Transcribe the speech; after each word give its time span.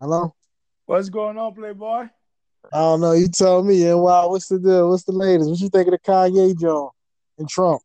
Hello? 0.00 0.34
What's 0.86 1.10
going 1.10 1.36
on, 1.36 1.54
Playboy? 1.54 2.08
I 2.72 2.78
don't 2.78 3.02
know. 3.02 3.12
You 3.12 3.28
tell 3.28 3.62
me. 3.62 3.86
And 3.86 4.00
wow, 4.00 4.30
what's 4.30 4.48
the 4.48 4.58
deal? 4.58 4.88
What's 4.88 5.04
the 5.04 5.12
latest? 5.12 5.50
What 5.50 5.60
you 5.60 5.68
think 5.68 5.88
of 5.88 5.92
the 5.92 5.98
Kanye 5.98 6.58
John 6.58 6.88
and 7.36 7.46
Trump? 7.46 7.82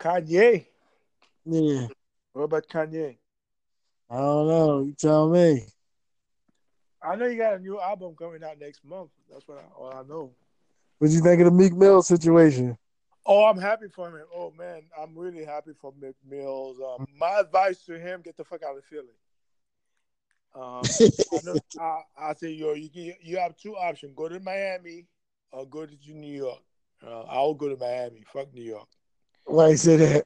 Kanye. 0.00 0.66
Yeah. 1.44 1.86
What 2.32 2.42
about 2.42 2.66
Kanye? 2.66 3.16
I 4.10 4.16
don't 4.16 4.48
know. 4.48 4.82
You 4.82 4.94
tell 4.98 5.28
me. 5.28 5.66
I 7.00 7.14
know 7.14 7.26
you 7.26 7.38
got 7.38 7.54
a 7.54 7.58
new 7.60 7.80
album 7.80 8.16
coming 8.18 8.42
out 8.42 8.58
next 8.58 8.84
month. 8.84 9.10
That's 9.30 9.46
what 9.46 9.58
I, 9.58 9.80
all 9.80 9.94
I 9.94 10.02
know. 10.02 10.32
What 10.98 11.12
you 11.12 11.20
think 11.20 11.40
of 11.40 11.44
the 11.44 11.52
Meek 11.52 11.74
Mill 11.74 12.02
situation? 12.02 12.76
Oh, 13.24 13.44
I'm 13.44 13.58
happy 13.58 13.86
for 13.94 14.08
him. 14.08 14.26
Oh 14.34 14.52
man, 14.58 14.82
I'm 15.00 15.16
really 15.16 15.44
happy 15.44 15.72
for 15.80 15.92
Meek 16.00 16.16
Mills. 16.28 16.80
Um, 16.80 17.06
my 17.16 17.38
advice 17.38 17.84
to 17.84 18.00
him: 18.00 18.20
get 18.22 18.36
the 18.36 18.44
fuck 18.44 18.64
out 18.64 18.76
of 18.76 18.84
Philly. 18.84 19.14
Um, 20.54 20.82
I, 21.00 21.38
know, 21.44 21.56
I, 21.80 22.00
I 22.18 22.34
say, 22.34 22.50
yo, 22.50 22.74
you 22.74 22.90
can, 22.90 23.14
you 23.22 23.38
have 23.38 23.56
two 23.56 23.76
options: 23.76 24.12
go 24.16 24.28
to 24.28 24.40
Miami 24.40 25.06
or 25.52 25.66
go 25.66 25.86
to 25.86 26.12
New 26.12 26.32
York. 26.32 26.62
Uh, 27.06 27.22
I'll 27.22 27.54
go 27.54 27.68
to 27.68 27.76
Miami. 27.76 28.24
Fuck 28.32 28.52
New 28.52 28.64
York. 28.64 28.88
Why 29.44 29.68
you 29.68 29.76
say 29.76 29.96
that? 29.96 30.24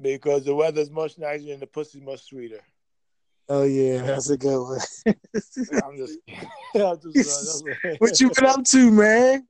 Because 0.00 0.44
the 0.44 0.54
weather's 0.54 0.90
much 0.90 1.18
nicer 1.18 1.52
and 1.52 1.60
the 1.60 1.66
pussy's 1.66 2.02
much 2.02 2.24
sweeter. 2.24 2.60
Oh 3.48 3.64
yeah, 3.64 4.02
that's 4.02 4.30
a 4.30 4.38
good 4.38 4.58
one. 4.58 4.80
I'm 5.06 5.96
just, 5.96 6.18
I'm 6.74 7.00
just 7.12 7.64
what 7.98 8.20
you 8.20 8.30
been 8.30 8.46
up 8.46 8.64
to, 8.64 8.90
man? 8.90 9.46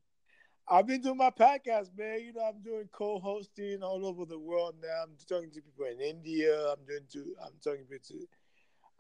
I've 0.67 0.87
been 0.87 1.01
doing 1.01 1.19
my 1.19 1.31
podcast, 1.31 1.97
man. 1.97 2.21
You 2.21 2.33
know, 2.33 2.41
I'm 2.49 2.63
doing 2.63 2.89
co-hosting 2.91 3.83
all 3.83 4.07
over 4.07 4.25
the 4.25 4.39
world 4.39 4.75
now. 4.83 5.05
I'm 5.05 5.11
talking 5.29 5.51
to 5.51 5.61
people 5.61 5.85
in 5.85 6.01
India. 6.01 6.73
I'm 6.73 6.85
doing 6.87 7.05
to, 7.13 7.35
I'm 7.45 7.53
talking 7.63 7.85
to. 7.89 8.27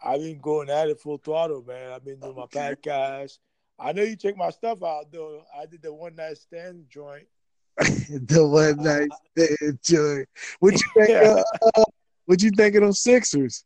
I've 0.03 0.21
been 0.21 0.39
going 0.39 0.71
at 0.71 0.89
it 0.89 1.01
full 1.01 1.19
throttle, 1.19 1.65
man. 1.66 1.93
I've 1.93 2.05
been 2.05 2.21
doing 2.21 2.37
my 2.37 2.47
podcast. 2.47 3.39
I 3.79 3.93
know 3.93 4.03
you 4.03 4.17
check 4.17 4.37
my 4.37 4.51
stuff 4.51 4.83
out 4.83 5.11
though. 5.11 5.42
I 5.56 5.67
did 5.67 5.83
the 5.83 5.92
one 5.92 6.14
night 6.14 6.39
stand 6.39 6.84
joint. 6.89 7.27
the 7.77 8.47
one 8.47 8.83
night 8.83 9.09
stand 9.37 9.78
joint. 9.83 10.28
What 10.61 10.75
you 10.75 10.91
think? 10.95 11.09
yeah. 11.11 11.42
uh, 11.77 11.84
what 12.27 12.42
you 12.42 12.50
think 12.50 12.75
of 12.77 12.83
those 12.83 13.00
Sixers? 13.00 13.65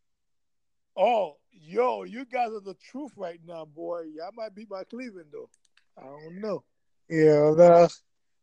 Oh, 0.97 1.37
yo, 1.51 2.05
you 2.05 2.25
guys 2.25 2.49
are 2.49 2.61
the 2.61 2.75
truth 2.91 3.13
right 3.17 3.41
now, 3.47 3.65
boy. 3.65 4.05
Y'all 4.15 4.31
might 4.35 4.55
beat 4.55 4.71
my 4.71 4.85
Cleveland 4.85 5.29
though. 5.33 5.49
I 5.97 6.05
don't 6.05 6.41
know. 6.41 6.65
Yeah, 7.09 7.53
no. 7.57 7.89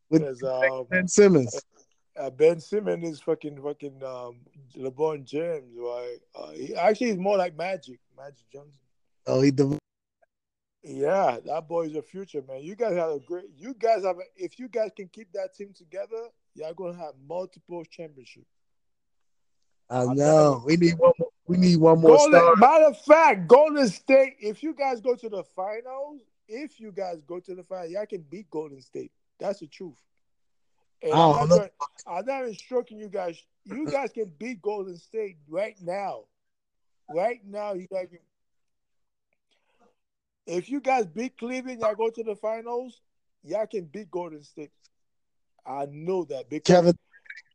With 0.09 0.43
um, 0.43 0.85
Ben 0.89 1.07
Simmons. 1.07 1.59
Uh, 2.17 2.29
ben 2.29 2.59
Simmons 2.59 3.03
is 3.09 3.19
fucking 3.19 3.61
fucking 3.61 4.01
um, 4.03 4.37
LeBron 4.77 5.25
James, 5.25 5.75
right? 5.77 6.17
Uh, 6.33 6.51
he 6.51 6.75
actually 6.75 7.09
is 7.09 7.17
more 7.17 7.37
like 7.37 7.57
Magic, 7.57 7.99
Magic 8.17 8.49
Johnson. 8.51 8.71
Oh, 9.27 9.41
he. 9.41 9.51
The... 9.51 9.77
Yeah, 10.83 11.39
that 11.45 11.67
boy 11.67 11.87
is 11.87 11.95
a 11.95 12.01
future, 12.01 12.41
man. 12.47 12.61
You 12.61 12.75
guys 12.75 12.95
have 12.95 13.09
a 13.09 13.19
great. 13.19 13.45
You 13.57 13.73
guys 13.73 14.05
have. 14.05 14.17
A, 14.17 14.21
if 14.35 14.57
you 14.59 14.69
guys 14.69 14.91
can 14.95 15.09
keep 15.09 15.31
that 15.33 15.55
team 15.55 15.73
together, 15.75 16.29
y'all 16.53 16.73
gonna 16.73 16.97
have 16.97 17.15
multiple 17.27 17.83
championships. 17.83 18.45
I 19.89 20.05
know. 20.05 20.63
We 20.65 20.77
need 20.77 20.97
one 20.97 21.13
more. 21.19 21.29
We 21.47 21.57
need 21.57 21.77
one 21.77 21.99
more. 21.99 22.17
Golden, 22.17 22.39
star. 22.39 22.55
matter 22.55 22.85
of 22.85 23.01
fact, 23.01 23.47
Golden 23.47 23.87
State. 23.89 24.35
If 24.39 24.63
you 24.63 24.73
guys 24.73 25.01
go 25.01 25.15
to 25.15 25.29
the 25.29 25.43
finals, 25.55 26.21
if 26.47 26.79
you 26.79 26.91
guys 26.91 27.21
go 27.27 27.39
to 27.39 27.55
the 27.55 27.63
finals, 27.63 27.91
y'all 27.91 28.05
can 28.05 28.21
beat 28.21 28.49
Golden 28.49 28.81
State. 28.81 29.11
That's 29.39 29.59
the 29.59 29.67
truth. 29.67 30.01
And 31.05 31.13
I 31.13 31.31
I'm, 31.31 31.49
not 31.49 31.69
I'm 32.07 32.25
not 32.25 32.45
instructing 32.45 32.99
you 32.99 33.09
guys. 33.09 33.41
You 33.63 33.85
guys 33.85 34.11
can 34.11 34.31
beat 34.39 34.61
Golden 34.61 34.97
State 34.97 35.37
right 35.47 35.75
now. 35.79 36.23
Right 37.07 37.41
now, 37.45 37.73
you 37.73 37.87
guys 37.87 38.07
can. 38.09 38.19
If 40.47 40.69
you 40.69 40.79
guys 40.79 41.05
beat 41.05 41.37
Cleveland, 41.37 41.81
y'all 41.81 41.95
go 41.95 42.09
to 42.09 42.23
the 42.23 42.35
finals. 42.35 43.01
Y'all 43.43 43.67
can 43.67 43.85
beat 43.85 44.09
Golden 44.09 44.43
State. 44.43 44.71
I 45.65 45.85
know 45.91 46.25
that 46.25 46.49
because 46.49 46.75
Kevin, 46.75 46.97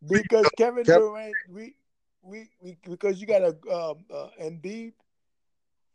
because 0.08 0.46
Kevin, 0.56 0.84
Kevin 0.84 1.00
Durant, 1.00 1.36
we, 1.48 1.74
we 2.22 2.50
we 2.60 2.78
because 2.88 3.20
you 3.20 3.26
got 3.26 3.42
a 3.42 3.56
um 3.72 4.04
uh, 4.12 4.28
Embiid. 4.40 4.92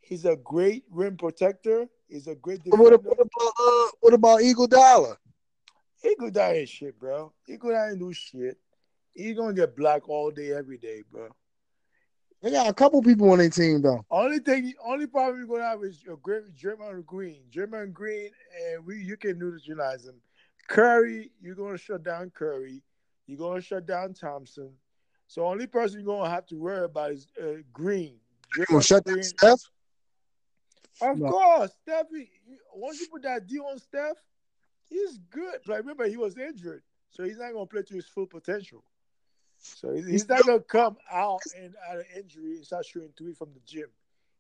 He's 0.02 0.26
a 0.26 0.36
great 0.36 0.84
rim 0.92 1.18
protector. 1.18 1.88
He's 2.08 2.28
a 2.28 2.36
great 2.36 2.64
defender. 2.64 2.84
What 2.84 2.94
about, 2.94 3.06
what 3.06 3.20
about, 3.20 3.54
uh, 3.60 3.92
what 4.02 4.14
about 6.14 6.34
Iguodala? 6.34 6.34
Iguodala 6.34 6.54
ain't 6.56 6.70
shit, 6.70 7.00
bro. 7.00 7.34
he 7.46 7.58
Iguodala 7.58 7.92
ain't 7.92 8.00
do 8.00 8.14
shit. 8.14 8.58
He 9.14 9.34
gonna 9.34 9.54
get 9.54 9.76
black 9.76 10.10
all 10.10 10.32
day, 10.32 10.52
every 10.52 10.78
day, 10.78 11.04
bro. 11.12 11.30
They 12.42 12.52
got 12.52 12.68
a 12.68 12.74
couple 12.74 13.02
people 13.02 13.32
on 13.32 13.40
their 13.40 13.50
team 13.50 13.82
though. 13.82 14.06
Only 14.12 14.40
thing, 14.40 14.74
only 14.86 15.08
problem 15.08 15.40
you're 15.40 15.48
gonna 15.48 15.68
have 15.68 15.84
is 15.84 16.04
your 16.04 16.18
great 16.18 16.54
Draymond 16.56 17.06
Green, 17.06 17.42
German 17.50 17.92
Green, 17.92 18.30
and 18.64 18.86
we 18.86 18.98
you 18.98 19.18
can 19.18 19.40
neutralize 19.40 20.06
him. 20.06 20.16
Curry, 20.68 21.32
you're 21.42 21.56
gonna 21.56 21.78
shut 21.78 22.04
down 22.04 22.30
Curry. 22.32 22.84
You're 23.26 23.40
gonna 23.40 23.62
shut 23.62 23.86
down 23.86 24.14
Thompson. 24.14 24.72
So 25.28 25.46
only 25.46 25.66
person 25.66 26.02
you're 26.02 26.16
gonna 26.16 26.30
have 26.30 26.46
to 26.48 26.56
worry 26.56 26.86
about 26.86 27.12
is 27.12 27.28
uh, 27.42 27.62
Green. 27.74 28.18
You 28.56 28.66
gonna 28.70 28.84
shut 28.84 29.06
down 29.06 29.24
Steph? 29.24 29.62
Of 31.02 31.18
no. 31.18 31.30
course, 31.30 31.72
Steph. 31.82 32.06
Once 32.74 33.00
you 33.00 33.08
put 33.08 33.24
that 33.24 33.48
D 33.48 33.60
on 33.60 33.80
Steph, 33.80 34.18
he's 34.90 35.18
good. 35.30 35.60
But 35.66 35.78
remember, 35.78 36.08
he 36.08 36.18
was 36.18 36.38
injured, 36.38 36.84
so 37.12 37.24
he's 37.24 37.38
not 37.38 37.54
gonna 37.54 37.66
play 37.66 37.84
to 37.84 37.96
his 37.96 38.08
full 38.08 38.28
potential. 38.28 38.84
So 39.58 39.94
he's 39.94 40.28
not 40.28 40.46
gonna 40.46 40.60
come 40.60 40.98
out 41.12 41.42
and 41.58 41.74
out 41.90 41.98
of 41.98 42.06
injury 42.16 42.58
and 42.58 42.66
start 42.66 42.86
shooting 42.86 43.14
three 43.18 43.34
from 43.34 43.50
the 43.54 43.62
gym. 43.66 43.90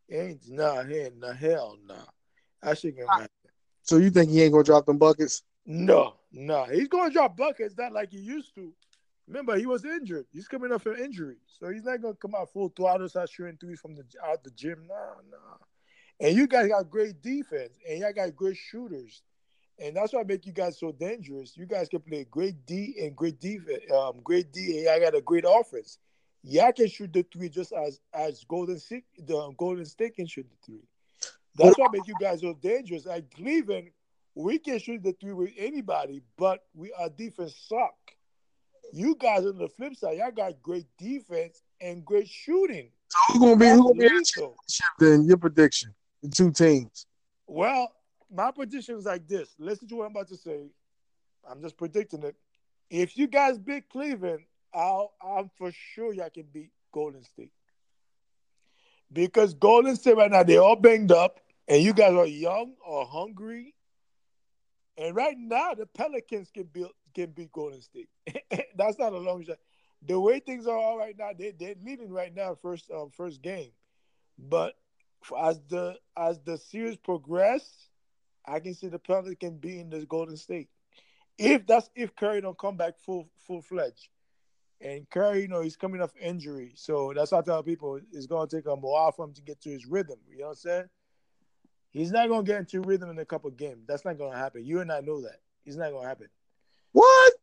He 0.07 0.15
ain't 0.15 0.49
nah, 0.49 0.83
he 0.83 0.95
ain't 0.97 1.19
nah, 1.19 1.33
hell 1.33 1.77
nah. 1.87 1.95
That 2.61 2.77
shit 2.77 2.97
gonna 2.97 3.11
happen. 3.11 3.29
So 3.83 3.97
you 3.97 4.09
think 4.09 4.31
he 4.31 4.43
ain't 4.43 4.51
gonna 4.51 4.63
drop 4.63 4.85
them 4.85 4.97
buckets? 4.97 5.43
No, 5.65 6.15
no, 6.31 6.65
he's 6.65 6.87
gonna 6.87 7.11
drop 7.11 7.37
buckets, 7.37 7.75
not 7.77 7.91
like 7.91 8.11
he 8.11 8.19
used 8.19 8.53
to. 8.55 8.73
Remember, 9.27 9.57
he 9.57 9.65
was 9.65 9.83
injured. 9.83 10.27
He's 10.31 10.47
coming 10.47 10.71
off 10.71 10.85
an 10.85 10.97
injury, 10.99 11.37
so 11.47 11.69
he's 11.69 11.83
not 11.83 12.01
gonna 12.01 12.13
come 12.15 12.35
out 12.35 12.51
full 12.51 12.69
throttle, 12.69 13.09
start 13.09 13.29
shooting 13.29 13.57
threes 13.59 13.79
from 13.79 13.95
the 13.95 14.03
out 14.23 14.43
the 14.43 14.51
gym. 14.51 14.85
Nah, 14.87 15.21
nah. 15.31 15.57
And 16.19 16.35
you 16.35 16.47
guys 16.47 16.67
got 16.67 16.89
great 16.89 17.21
defense, 17.21 17.77
and 17.87 17.99
y'all 17.99 18.13
got 18.13 18.35
great 18.35 18.57
shooters, 18.57 19.23
and 19.79 19.95
that's 19.95 20.13
why 20.13 20.21
I 20.21 20.23
make 20.23 20.45
you 20.45 20.53
guys 20.53 20.79
so 20.79 20.91
dangerous. 20.91 21.57
You 21.57 21.65
guys 21.65 21.89
can 21.89 21.99
play 21.99 22.25
great 22.29 22.65
D 22.65 22.95
and 23.01 23.15
great 23.15 23.39
defense, 23.39 23.83
um, 23.93 24.19
great 24.23 24.51
D, 24.51 24.77
and 24.77 24.85
y'all 24.85 24.99
got 24.99 25.17
a 25.17 25.21
great 25.21 25.45
offense. 25.47 25.97
Y'all 26.43 26.71
can 26.71 26.87
shoot 26.87 27.11
the 27.11 27.25
three 27.33 27.49
just 27.49 27.73
as 27.73 27.99
as 28.13 28.43
Golden 28.47 28.79
State, 28.79 29.05
the 29.17 29.51
Golden 29.57 29.85
State 29.85 30.15
can 30.15 30.27
shoot 30.27 30.45
the 30.49 30.65
three. 30.65 30.83
That's 31.55 31.77
what 31.77 31.91
make 31.91 32.07
you 32.07 32.15
guys 32.19 32.41
so 32.41 32.53
dangerous. 32.61 33.05
Like 33.05 33.33
Cleveland, 33.33 33.89
we 34.35 34.59
can 34.59 34.79
shoot 34.79 35.01
the 35.03 35.13
three 35.13 35.33
with 35.33 35.51
anybody, 35.57 36.21
but 36.37 36.63
we 36.73 36.93
our 36.99 37.09
defense 37.09 37.55
suck. 37.67 37.95
You 38.93 39.15
guys 39.15 39.45
on 39.45 39.57
the 39.57 39.67
flip 39.67 39.95
side, 39.95 40.17
y'all 40.17 40.31
got 40.31 40.61
great 40.61 40.85
defense 40.97 41.63
and 41.81 42.05
great 42.05 42.27
shooting. 42.27 42.91
So 43.09 43.17
who's 43.27 43.39
gonna 43.39 43.55
be 43.55 43.69
who 43.69 43.83
gonna 43.83 43.93
be 43.95 44.05
in 44.05 44.13
the 44.13 44.23
championship 44.23 44.85
then? 44.99 45.25
Your 45.25 45.37
prediction? 45.37 45.93
The 46.21 46.29
two 46.29 46.51
teams. 46.51 47.07
Well, 47.47 47.91
my 48.33 48.51
prediction 48.51 48.95
is 48.95 49.05
like 49.05 49.27
this. 49.27 49.49
Listen 49.59 49.87
to 49.89 49.95
what 49.95 50.05
I'm 50.05 50.11
about 50.11 50.27
to 50.29 50.37
say. 50.37 50.71
I'm 51.49 51.61
just 51.61 51.77
predicting 51.77 52.23
it. 52.23 52.35
If 52.89 53.17
you 53.17 53.27
guys 53.27 53.57
beat 53.57 53.89
Cleveland, 53.89 54.43
I'll, 54.73 55.13
I'm 55.21 55.49
for 55.57 55.71
sure 55.71 56.13
y'all 56.13 56.29
can 56.29 56.45
beat 56.51 56.71
Golden 56.91 57.23
State. 57.23 57.51
Because 59.11 59.53
Golden 59.53 59.95
State 59.95 60.17
right 60.17 60.31
now, 60.31 60.43
they're 60.43 60.61
all 60.61 60.75
banged 60.75 61.11
up, 61.11 61.39
and 61.67 61.81
you 61.81 61.93
guys 61.93 62.13
are 62.13 62.25
young 62.25 62.73
or 62.85 63.05
hungry. 63.05 63.75
And 64.97 65.15
right 65.15 65.37
now, 65.37 65.73
the 65.73 65.85
Pelicans 65.85 66.49
can 66.51 66.63
beat 66.63 66.87
can 67.13 67.31
beat 67.31 67.51
Golden 67.51 67.81
State. 67.81 68.09
That's 68.75 68.99
not 68.99 69.13
a 69.13 69.17
long 69.17 69.43
shot. 69.43 69.57
The 70.05 70.19
way 70.19 70.39
things 70.39 70.67
are 70.67 70.77
all 70.77 70.97
right 70.97 71.15
now, 71.17 71.31
they 71.37 71.51
they're 71.51 71.75
leading 71.83 72.11
right 72.11 72.33
now 72.35 72.55
first 72.61 72.89
um, 72.91 73.09
first 73.15 73.41
game. 73.41 73.71
But 74.37 74.75
as 75.39 75.61
the 75.69 75.95
as 76.17 76.39
the 76.41 76.57
series 76.57 76.97
progress, 76.97 77.89
I 78.47 78.59
can 78.59 78.73
see 78.73 78.87
the 78.87 78.99
Pelicans 78.99 79.59
beating 79.59 79.89
the 79.89 80.05
Golden 80.05 80.37
State. 80.37 80.69
If 81.37 81.65
that's 81.67 81.89
if 81.95 82.15
Curry 82.15 82.41
don't 82.41 82.57
come 82.57 82.77
back 82.77 82.97
full 82.99 83.29
full 83.45 83.61
fledged. 83.61 84.09
And 84.81 85.09
Curry, 85.09 85.41
you 85.41 85.47
know, 85.47 85.61
he's 85.61 85.77
coming 85.77 86.01
off 86.01 86.13
injury. 86.19 86.73
So 86.75 87.13
that's 87.15 87.31
why 87.31 87.39
I 87.39 87.41
tell 87.41 87.63
people 87.63 87.99
it's 88.11 88.27
gonna 88.27 88.47
take 88.47 88.65
a 88.65 88.75
while 88.75 89.11
for 89.11 89.25
him 89.25 89.33
to 89.33 89.41
get 89.41 89.61
to 89.61 89.69
his 89.69 89.85
rhythm. 89.85 90.19
You 90.29 90.39
know 90.39 90.43
what 90.45 90.49
I'm 90.51 90.55
saying? 90.55 90.89
He's 91.91 92.11
not 92.11 92.27
gonna 92.29 92.43
get 92.43 92.59
into 92.59 92.81
rhythm 92.81 93.09
in 93.09 93.17
a 93.19 93.25
couple 93.25 93.49
games. 93.51 93.85
That's 93.87 94.05
not 94.05 94.17
gonna 94.17 94.37
happen. 94.37 94.65
You 94.65 94.81
and 94.81 94.91
I 94.91 94.99
know 94.99 95.21
that. 95.21 95.39
It's 95.65 95.77
not 95.77 95.91
gonna 95.91 96.07
happen. 96.07 96.27
What? 96.91 97.33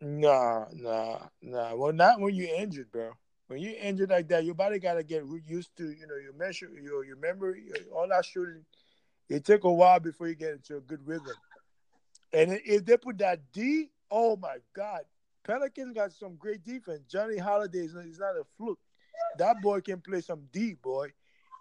Nah, 0.00 0.66
nah, 0.72 1.18
nah. 1.40 1.74
Well, 1.76 1.92
not 1.92 2.20
when 2.20 2.34
you're 2.34 2.54
injured, 2.54 2.90
bro. 2.90 3.12
When 3.46 3.60
you're 3.60 3.76
injured 3.80 4.10
like 4.10 4.28
that, 4.28 4.44
your 4.44 4.54
body 4.54 4.78
gotta 4.80 5.04
get 5.04 5.24
used 5.46 5.76
to, 5.76 5.90
you 5.90 6.06
know, 6.06 6.16
your 6.16 6.32
measure, 6.32 6.70
your 6.82 7.04
your 7.04 7.16
memory, 7.16 7.64
your, 7.66 7.76
all 7.94 8.08
that 8.08 8.24
shooting. 8.24 8.64
It 9.28 9.44
took 9.44 9.64
a 9.64 9.72
while 9.72 10.00
before 10.00 10.28
you 10.28 10.34
get 10.34 10.52
into 10.52 10.76
a 10.76 10.80
good 10.80 11.06
rhythm. 11.06 11.34
And 12.32 12.60
if 12.64 12.84
they 12.84 12.96
put 12.96 13.18
that 13.18 13.40
D, 13.52 13.90
oh 14.10 14.36
my 14.36 14.56
God, 14.74 15.02
Pelicans 15.44 15.94
got 15.94 16.12
some 16.12 16.36
great 16.36 16.64
defense. 16.64 17.02
Johnny 17.10 17.38
Holiday 17.38 17.80
is 17.80 17.94
not, 17.94 18.04
not 18.18 18.36
a 18.36 18.44
fluke. 18.56 18.78
That 19.38 19.60
boy 19.62 19.80
can 19.80 20.00
play 20.00 20.20
some 20.20 20.42
D, 20.52 20.74
boy. 20.74 21.12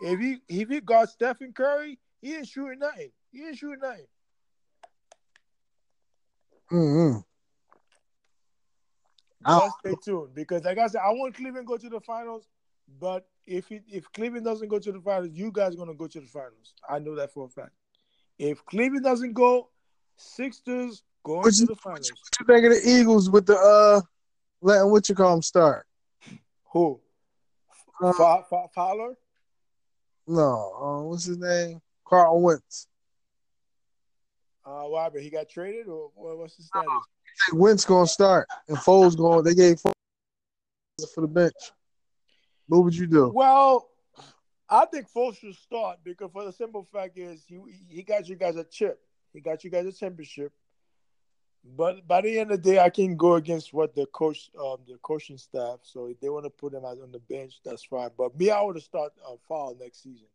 If 0.01 0.19
he 0.19 0.37
if 0.47 0.69
he 0.69 0.81
got 0.81 1.09
Stephen 1.09 1.53
Curry, 1.53 1.99
he 2.21 2.35
ain't 2.35 2.47
shooting 2.47 2.79
nothing. 2.79 3.11
He 3.31 3.45
ain't 3.45 3.57
shooting 3.57 3.79
nothing. 3.81 4.07
Mm-hmm. 6.71 7.19
Let's 9.45 9.73
stay 9.79 9.95
tuned 10.03 10.33
because, 10.33 10.63
like 10.63 10.77
I 10.77 10.87
said, 10.87 11.01
I 11.03 11.11
want 11.11 11.35
Cleveland 11.35 11.67
to 11.67 11.71
go 11.71 11.77
to 11.77 11.89
the 11.89 11.99
finals. 11.99 12.47
But 12.99 13.27
if 13.45 13.71
it, 13.71 13.83
if 13.88 14.11
Cleveland 14.11 14.45
doesn't 14.45 14.67
go 14.67 14.79
to 14.79 14.91
the 14.91 14.99
finals, 14.99 15.29
you 15.33 15.51
guys 15.51 15.73
are 15.73 15.77
gonna 15.77 15.93
go 15.93 16.07
to 16.07 16.19
the 16.19 16.27
finals. 16.27 16.73
I 16.89 16.99
know 16.99 17.15
that 17.15 17.33
for 17.33 17.45
a 17.45 17.49
fact. 17.49 17.71
If 18.38 18.65
Cleveland 18.65 19.03
doesn't 19.03 19.33
go, 19.33 19.69
Sixers 20.17 21.03
going 21.23 21.41
What 21.41 21.53
to 21.53 21.59
you, 21.61 21.65
the 21.67 21.75
finals. 21.75 22.11
what 22.11 22.39
you 22.39 22.45
think 22.45 22.65
of 22.65 22.83
the 22.83 22.89
Eagles 22.89 23.29
with 23.29 23.45
the 23.45 23.57
uh 23.57 24.01
letting 24.61 24.91
what 24.91 25.07
you 25.09 25.15
call 25.15 25.31
them 25.31 25.41
start? 25.41 25.88
Who? 26.73 26.99
Uh, 28.01 28.13
Fa- 28.13 28.43
Fa- 28.49 28.67
Fowler? 28.73 29.15
no, 30.27 30.73
uh, 30.81 31.03
what's 31.03 31.25
his 31.25 31.38
name? 31.38 31.81
Carl 32.05 32.41
Wentz. 32.41 32.88
Uh, 34.65 34.83
what 34.83 35.03
happened? 35.03 35.23
He 35.23 35.29
got 35.29 35.49
traded, 35.49 35.88
or 35.88 36.11
what- 36.15 36.38
what's 36.38 36.55
the 36.57 36.63
status? 36.63 36.88
Hey, 36.88 37.57
Wentz 37.57 37.83
gonna 37.85 38.05
start 38.07 38.47
and 38.67 38.77
Foles 38.77 39.17
going. 39.17 39.43
They 39.43 39.55
gave 39.55 39.77
Foles 39.81 39.93
for 41.15 41.21
the 41.21 41.27
bench. 41.27 41.71
What 42.67 42.83
would 42.83 42.95
you 42.95 43.07
do? 43.07 43.31
Well, 43.33 43.89
I 44.69 44.85
think 44.85 45.07
Foles 45.11 45.37
should 45.37 45.55
start 45.55 45.99
because 46.03 46.31
for 46.31 46.45
the 46.45 46.53
simple 46.53 46.87
fact 46.91 47.17
is 47.17 47.43
he 47.45 47.59
he 47.89 48.03
got 48.03 48.27
you 48.27 48.35
guys 48.35 48.55
a 48.55 48.63
chip. 48.63 48.99
He 49.33 49.41
got 49.41 49.63
you 49.63 49.69
guys 49.69 49.85
a 49.85 49.91
championship. 49.91 50.53
But 51.63 52.07
by 52.07 52.21
the 52.21 52.39
end 52.39 52.51
of 52.51 52.63
the 52.63 52.71
day, 52.71 52.79
I 52.79 52.89
can 52.89 53.15
go 53.15 53.35
against 53.35 53.71
what 53.71 53.93
the 53.93 54.07
coach, 54.07 54.49
um, 54.59 54.77
the 54.87 54.97
coaching 55.03 55.37
staff. 55.37 55.79
So 55.83 56.07
if 56.07 56.19
they 56.19 56.29
want 56.29 56.45
to 56.45 56.49
put 56.49 56.73
him 56.73 56.85
out 56.85 56.97
on 57.01 57.11
the 57.11 57.19
bench, 57.19 57.59
that's 57.63 57.83
fine. 57.83 58.09
But 58.17 58.37
me, 58.37 58.49
I 58.49 58.61
would 58.61 58.77
have 58.77 58.83
start 58.83 59.13
uh, 59.23 59.35
foul 59.47 59.77
next 59.79 60.01
season 60.01 60.27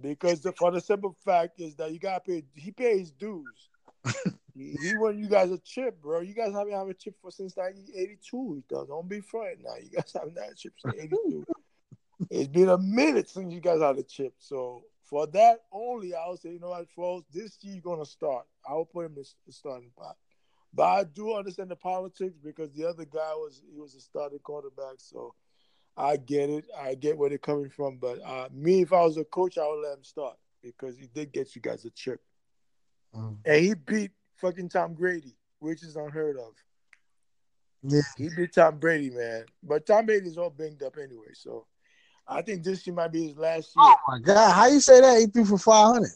because 0.00 0.42
the, 0.42 0.52
for 0.52 0.70
the 0.70 0.80
simple 0.80 1.16
fact 1.24 1.60
is 1.60 1.74
that 1.76 1.92
you 1.92 1.98
got 1.98 2.24
to 2.24 2.30
pay. 2.30 2.44
He 2.54 2.70
pays 2.70 3.10
dues. 3.10 3.70
he, 4.54 4.76
he 4.80 4.94
won 4.96 5.18
you 5.18 5.28
guys 5.28 5.50
a 5.50 5.58
chip, 5.58 6.00
bro. 6.02 6.20
You 6.20 6.34
guys 6.34 6.52
haven't 6.52 6.72
had 6.72 6.86
a 6.88 6.94
chip 6.94 7.14
for 7.20 7.30
since 7.30 7.56
1982. 7.56 8.64
Don't, 8.68 8.88
don't 8.88 9.08
be 9.08 9.20
frightened 9.20 9.64
now. 9.64 9.74
You 9.82 9.90
guys 9.90 10.12
haven't 10.14 10.38
had 10.38 10.52
a 10.52 10.54
chip 10.54 10.72
since 10.78 10.94
82. 10.98 11.46
it's 12.30 12.48
been 12.48 12.68
a 12.68 12.78
minute 12.78 13.28
since 13.28 13.52
you 13.52 13.60
guys 13.60 13.80
had 13.80 13.98
a 13.98 14.02
chip. 14.02 14.34
So 14.38 14.82
for 15.04 15.26
that 15.28 15.60
only, 15.72 16.14
I 16.14 16.28
would 16.28 16.38
say, 16.40 16.50
you 16.50 16.60
know 16.60 16.70
what, 16.70 16.86
Foles, 16.96 17.24
this 17.32 17.58
year 17.62 17.74
you're 17.74 17.82
gonna 17.82 18.04
start. 18.06 18.46
I 18.68 18.74
will 18.74 18.84
put 18.86 19.06
him 19.06 19.14
in 19.16 19.24
the 19.46 19.52
starting 19.52 19.90
spot. 19.90 20.16
But 20.72 20.84
I 20.84 21.04
do 21.04 21.34
understand 21.34 21.70
the 21.70 21.76
politics 21.76 22.36
because 22.42 22.70
the 22.72 22.84
other 22.88 23.04
guy 23.04 23.32
was 23.34 23.60
he 23.72 23.80
was 23.80 23.94
a 23.96 24.00
starting 24.00 24.38
quarterback, 24.38 24.94
so 24.98 25.34
I 25.96 26.16
get 26.16 26.48
it. 26.48 26.64
I 26.78 26.94
get 26.94 27.18
where 27.18 27.28
they're 27.28 27.38
coming 27.38 27.70
from. 27.70 27.98
But 27.98 28.20
uh, 28.24 28.48
me, 28.52 28.82
if 28.82 28.92
I 28.92 29.02
was 29.02 29.16
a 29.16 29.24
coach, 29.24 29.58
I 29.58 29.66
would 29.66 29.82
let 29.82 29.98
him 29.98 30.04
start 30.04 30.36
because 30.62 30.96
he 30.96 31.08
did 31.12 31.32
get 31.32 31.56
you 31.56 31.60
guys 31.62 31.84
a 31.84 31.90
chip, 31.90 32.20
Mm. 33.16 33.38
and 33.44 33.64
he 33.64 33.74
beat 33.74 34.12
fucking 34.40 34.68
Tom 34.68 34.94
Brady, 34.94 35.34
which 35.58 35.82
is 35.82 35.96
unheard 35.96 36.36
of. 36.36 36.52
Yeah, 37.82 38.02
He 38.16 38.28
beat 38.36 38.52
Tom 38.52 38.78
Brady, 38.78 39.10
man. 39.10 39.44
But 39.62 39.86
Tom 39.86 40.06
Brady's 40.06 40.36
all 40.36 40.50
banged 40.50 40.82
up 40.82 40.96
anyway, 40.98 41.32
so 41.32 41.66
I 42.26 42.42
think 42.42 42.62
this 42.62 42.86
year 42.86 42.94
might 42.94 43.12
be 43.12 43.28
his 43.28 43.36
last 43.36 43.74
year. 43.76 43.84
Oh 43.86 43.96
my 44.08 44.18
God, 44.18 44.52
how 44.52 44.66
you 44.66 44.80
say 44.80 45.00
that? 45.00 45.18
He 45.18 45.26
threw 45.26 45.44
for 45.44 45.58
five 45.58 45.94
hundred. 45.94 46.10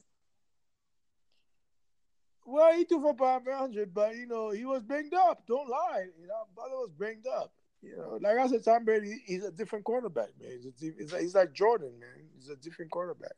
Well, 2.46 2.76
he 2.76 2.84
threw 2.84 3.00
for 3.00 3.16
500, 3.16 3.94
but 3.94 4.14
you 4.16 4.26
know 4.26 4.50
he 4.50 4.64
was 4.66 4.82
banged 4.82 5.14
up. 5.14 5.46
Don't 5.46 5.68
lie, 5.68 6.06
you 6.20 6.26
know, 6.26 6.34
brother 6.54 6.74
was 6.74 6.90
banged 6.98 7.26
up. 7.26 7.52
You 7.82 7.96
know, 7.96 8.18
like 8.20 8.38
I 8.38 8.46
said, 8.46 8.64
Tom 8.64 8.84
Brady, 8.84 9.22
he's 9.26 9.44
a 9.44 9.50
different 9.50 9.84
quarterback, 9.84 10.28
man. 10.40 10.50
He's, 10.52 10.66
a, 10.66 10.94
he's, 10.98 11.12
like, 11.12 11.22
he's 11.22 11.34
like 11.34 11.52
Jordan, 11.52 11.92
man. 11.98 12.26
He's 12.34 12.48
a 12.48 12.56
different 12.56 12.90
quarterback. 12.90 13.34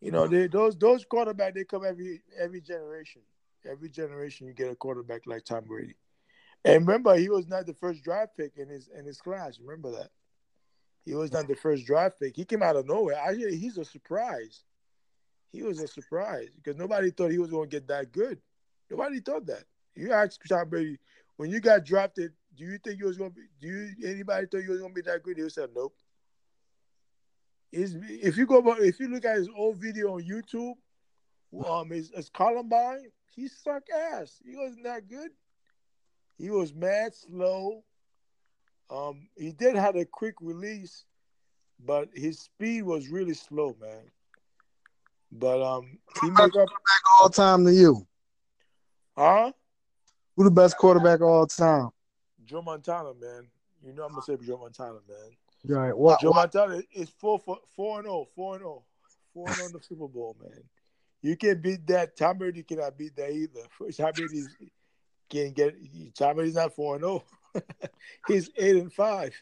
You 0.00 0.10
know, 0.10 0.26
they, 0.26 0.46
those 0.46 0.76
those 0.78 1.04
quarterbacks 1.04 1.54
they 1.54 1.64
come 1.64 1.84
every 1.84 2.22
every 2.38 2.60
generation. 2.60 3.22
Every 3.68 3.88
generation 3.88 4.46
you 4.46 4.52
get 4.52 4.70
a 4.70 4.76
quarterback 4.76 5.22
like 5.26 5.44
Tom 5.44 5.64
Brady. 5.64 5.96
And 6.64 6.86
remember, 6.86 7.16
he 7.16 7.28
was 7.28 7.46
not 7.46 7.66
the 7.66 7.74
first 7.74 8.02
draft 8.02 8.36
pick 8.36 8.56
in 8.56 8.68
his 8.68 8.88
in 8.96 9.04
his 9.04 9.20
class. 9.20 9.58
Remember 9.60 9.90
that. 9.92 10.10
He 11.04 11.14
was 11.14 11.32
not 11.32 11.48
the 11.48 11.56
first 11.56 11.86
draft 11.86 12.20
pick. 12.20 12.36
He 12.36 12.44
came 12.44 12.62
out 12.62 12.76
of 12.76 12.86
nowhere. 12.86 13.16
Actually, 13.16 13.56
he's 13.56 13.78
a 13.78 13.84
surprise. 13.84 14.64
He 15.52 15.62
was 15.62 15.80
a 15.80 15.88
surprise 15.88 16.50
because 16.54 16.76
nobody 16.76 17.10
thought 17.10 17.30
he 17.30 17.38
was 17.38 17.50
going 17.50 17.68
to 17.68 17.76
get 17.76 17.88
that 17.88 18.12
good. 18.12 18.40
Nobody 18.90 19.20
thought 19.20 19.46
that. 19.46 19.64
You 19.94 20.12
asked 20.12 20.40
Tom 20.48 20.68
Brady 20.68 20.98
when 21.36 21.50
you 21.50 21.60
got 21.60 21.84
drafted. 21.84 22.32
Do 22.56 22.64
you 22.64 22.78
think 22.78 22.98
you 22.98 23.06
was 23.06 23.16
going 23.16 23.30
to 23.30 23.36
be? 23.36 23.46
Do 23.60 23.68
you 23.68 24.08
anybody 24.08 24.46
thought 24.46 24.62
you 24.62 24.70
was 24.70 24.80
going 24.80 24.94
to 24.94 25.02
be 25.02 25.08
that 25.10 25.22
good? 25.22 25.38
He 25.38 25.48
said 25.48 25.70
nope. 25.74 25.94
Is 27.72 27.96
if 28.08 28.36
you 28.36 28.46
go 28.46 28.62
if 28.78 29.00
you 29.00 29.08
look 29.08 29.24
at 29.24 29.36
his 29.36 29.48
old 29.56 29.76
video 29.76 30.14
on 30.14 30.22
YouTube, 30.22 30.74
um, 31.66 31.90
his, 31.90 32.10
his 32.14 32.30
combine, 32.30 33.06
he 33.34 33.48
suck 33.48 33.82
ass. 34.14 34.40
He 34.44 34.56
wasn't 34.56 34.84
that 34.84 35.08
good. 35.08 35.30
He 36.38 36.50
was 36.50 36.74
mad 36.74 37.14
slow. 37.14 37.84
Um, 38.90 39.28
he 39.36 39.52
did 39.52 39.76
have 39.76 39.96
a 39.96 40.04
quick 40.04 40.34
release, 40.40 41.04
but 41.84 42.08
his 42.14 42.40
speed 42.40 42.82
was 42.82 43.08
really 43.08 43.34
slow, 43.34 43.76
man. 43.80 44.10
But 45.32 45.62
um, 45.62 45.98
he 46.22 46.30
make 46.30 46.56
up, 46.56 46.68
All 47.20 47.28
time 47.28 47.64
to 47.64 47.72
you. 47.72 48.06
huh? 49.16 49.52
Who 50.36 50.44
the 50.44 50.50
best 50.50 50.76
quarterback 50.76 51.20
of 51.20 51.26
all 51.26 51.46
time? 51.46 51.90
Joe 52.44 52.62
Montana, 52.62 53.12
man. 53.20 53.46
You 53.84 53.92
know 53.92 54.04
I'm 54.04 54.10
gonna 54.10 54.22
say 54.22 54.36
Joe 54.44 54.58
Montana, 54.58 54.98
man. 55.08 55.76
Right. 55.76 55.96
What? 55.96 56.20
Joe 56.20 56.30
what- 56.30 56.52
Montana 56.54 56.82
is 56.92 57.10
four 57.10 57.38
for 57.38 57.58
four 57.76 57.98
and 58.00 58.08
oh, 58.08 58.26
four 58.34 58.56
and 58.56 58.64
oh, 58.64 58.82
four 59.32 59.52
and 59.52 59.60
oh 59.60 59.66
in 59.66 59.72
the 59.72 59.80
Super 59.80 60.08
Bowl, 60.08 60.36
man. 60.42 60.62
You 61.22 61.36
can't 61.36 61.62
beat 61.62 61.86
that. 61.88 62.16
Tom 62.16 62.38
Brady 62.38 62.62
cannot 62.62 62.96
beat 62.96 63.16
that 63.16 63.30
either. 63.30 63.60
Tom 63.96 64.12
Brady 64.14 64.44
can't 65.28 65.54
get. 65.54 65.74
Tom 66.14 66.36
Brady's 66.36 66.54
not 66.54 66.74
four 66.74 66.96
and 66.96 67.04
oh. 67.04 67.22
He's 68.28 68.50
eight 68.56 68.76
and 68.76 68.92
five. 68.92 69.34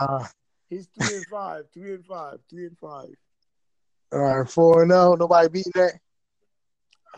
Uh, 0.00 0.24
He's 0.68 0.88
three 0.98 1.16
and 1.16 1.26
five, 1.26 1.64
three 1.74 1.94
and 1.94 2.06
five, 2.06 2.38
three 2.48 2.66
and 2.66 2.78
five. 2.78 3.08
all 4.12 4.18
right, 4.20 4.48
four 4.48 4.82
and 4.82 4.92
zero. 4.92 5.16
Nobody 5.16 5.48
beating 5.48 5.72
that. 5.74 5.94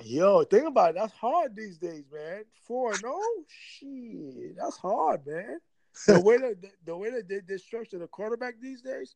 Yo, 0.00 0.42
think 0.44 0.66
about 0.66 0.90
it. 0.90 0.96
That's 0.96 1.12
hard 1.12 1.54
these 1.54 1.76
days, 1.76 2.04
man. 2.10 2.44
Four 2.66 2.92
and 2.94 3.02
oh, 3.04 3.44
shit, 3.48 4.56
that's 4.56 4.78
hard, 4.78 5.26
man. 5.26 5.58
The 6.06 6.20
way 6.20 6.38
that 6.38 6.56
the 6.86 6.96
way 6.96 7.10
that 7.10 7.28
they, 7.28 7.40
they 7.46 7.58
structure 7.58 7.98
the 7.98 8.06
quarterback 8.06 8.54
these 8.60 8.80
days 8.80 9.14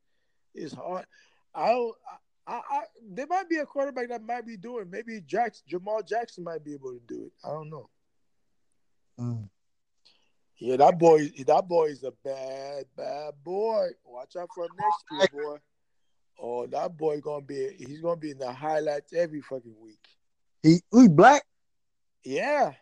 is 0.55 0.75
hard. 0.75 1.07
I, 1.55 1.71
I, 1.71 2.17
I, 2.47 2.61
I, 2.71 2.81
there 3.11 3.27
might 3.27 3.49
be 3.49 3.57
a 3.57 3.67
quarterback 3.67 4.09
that 4.09 4.23
might 4.23 4.47
be 4.47 4.57
doing. 4.57 4.89
Maybe 4.91 5.21
Jackson, 5.21 5.65
Jamal 5.69 6.03
Jackson 6.03 6.45
might 6.45 6.65
be 6.65 6.75
able 6.75 6.93
to 6.93 7.01
do 7.07 7.25
it. 7.25 7.33
I 7.45 7.49
don't 7.49 7.71
know. 7.71 7.89
Mm. 9.19 9.49
Yeah, 10.59 10.77
that 10.77 10.99
boy, 10.99 11.31
that 11.47 11.69
boy 11.69 11.87
is 11.87 12.05
a 12.05 12.13
bad, 12.25 12.85
bad 12.97 13.35
boy. 13.45 13.89
Watch 14.05 14.37
out 14.37 14.49
for 14.55 14.67
next 14.79 15.33
year, 15.33 15.45
boy. 15.45 15.57
Oh, 16.39 16.67
that 16.67 16.97
boy 16.97 17.21
gonna 17.21 17.45
be. 17.45 17.71
He's 17.79 18.01
gonna 18.01 18.17
be 18.17 18.31
in 18.31 18.39
the 18.39 18.53
highlights 18.53 19.13
every 19.13 19.41
fucking 19.41 19.75
week. 19.81 19.99
He, 20.63 20.81
he 20.93 21.09
black. 21.09 21.43
Yeah. 22.25 22.73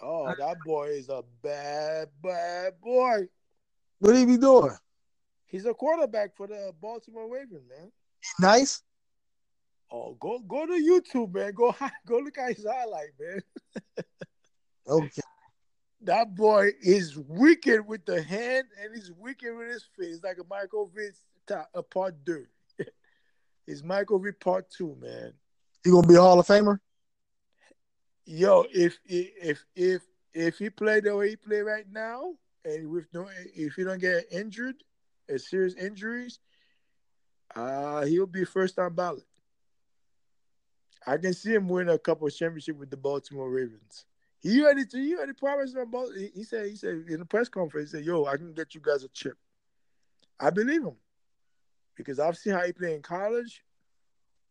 Oh, 0.00 0.32
that 0.38 0.56
boy 0.64 0.88
is 0.88 1.08
a 1.08 1.22
bad, 1.42 2.08
bad 2.22 2.80
boy. 2.80 3.28
What 3.98 4.16
he 4.16 4.24
be 4.24 4.36
doing? 4.36 4.76
He's 5.46 5.66
a 5.66 5.74
quarterback 5.74 6.36
for 6.36 6.46
the 6.46 6.72
Baltimore 6.80 7.28
Ravens, 7.28 7.64
man. 7.68 7.90
Nice. 8.38 8.82
Oh, 9.90 10.16
go 10.20 10.40
go 10.40 10.66
to 10.66 10.72
YouTube, 10.72 11.34
man. 11.34 11.52
Go 11.54 11.74
go 12.06 12.18
look 12.18 12.38
at 12.38 12.56
his 12.56 12.66
highlight, 12.68 13.10
man. 13.18 13.40
Okay. 14.88 15.20
That 16.02 16.34
boy 16.34 16.70
is 16.80 17.14
wicked 17.18 17.86
with 17.86 18.06
the 18.06 18.22
hand 18.22 18.68
and 18.82 18.94
he's 18.94 19.12
wicked 19.12 19.54
with 19.54 19.68
his 19.68 19.84
feet. 19.94 20.12
It's 20.12 20.24
like 20.24 20.38
a 20.38 20.44
Michael 20.48 20.90
Vick 20.94 21.12
a 21.74 21.82
part 21.82 22.14
two. 22.24 22.46
it's 23.66 23.82
Michael 23.82 24.18
Vick 24.18 24.40
part 24.40 24.70
two, 24.70 24.96
man. 25.00 25.34
He 25.84 25.90
gonna 25.90 26.06
be 26.06 26.14
a 26.14 26.20
Hall 26.20 26.40
of 26.40 26.46
Famer. 26.46 26.78
Yo, 28.24 28.64
if 28.72 28.98
if 29.06 29.64
if 29.74 30.02
if 30.34 30.58
he 30.58 30.70
play 30.70 31.00
the 31.00 31.14
way 31.16 31.30
he 31.30 31.36
play 31.36 31.60
right 31.60 31.86
now, 31.90 32.34
and 32.64 32.90
with 32.90 33.06
no, 33.12 33.28
if 33.54 33.74
he 33.74 33.84
don't 33.84 34.00
get 34.00 34.24
injured, 34.30 34.76
a 35.28 35.38
serious 35.38 35.74
injuries, 35.74 36.38
uh, 37.56 38.04
he'll 38.04 38.26
be 38.26 38.44
first 38.44 38.78
on 38.78 38.94
ballot. 38.94 39.24
I 41.06 41.16
can 41.16 41.32
see 41.32 41.54
him 41.54 41.68
win 41.68 41.88
a 41.88 41.98
couple 41.98 42.26
of 42.26 42.34
championship 42.34 42.76
with 42.76 42.90
the 42.90 42.96
Baltimore 42.96 43.50
Ravens. 43.50 44.04
He 44.40 44.62
already, 44.62 44.84
he 44.90 45.14
already 45.16 45.32
promised 45.32 45.74
them. 45.74 45.88
About, 45.88 46.08
he, 46.16 46.30
he 46.34 46.44
said, 46.44 46.66
he 46.66 46.76
said 46.76 47.04
in 47.08 47.18
the 47.18 47.24
press 47.24 47.48
conference, 47.48 47.90
he 47.90 47.98
said, 47.98 48.06
"Yo, 48.06 48.24
I 48.24 48.36
can 48.36 48.52
get 48.52 48.74
you 48.74 48.80
guys 48.80 49.04
a 49.04 49.08
chip." 49.08 49.36
I 50.40 50.50
believe 50.50 50.82
him 50.82 50.96
because 51.96 52.20
I've 52.20 52.38
seen 52.38 52.52
how 52.52 52.64
he 52.64 52.72
played 52.72 52.94
in 52.94 53.02
college. 53.02 53.64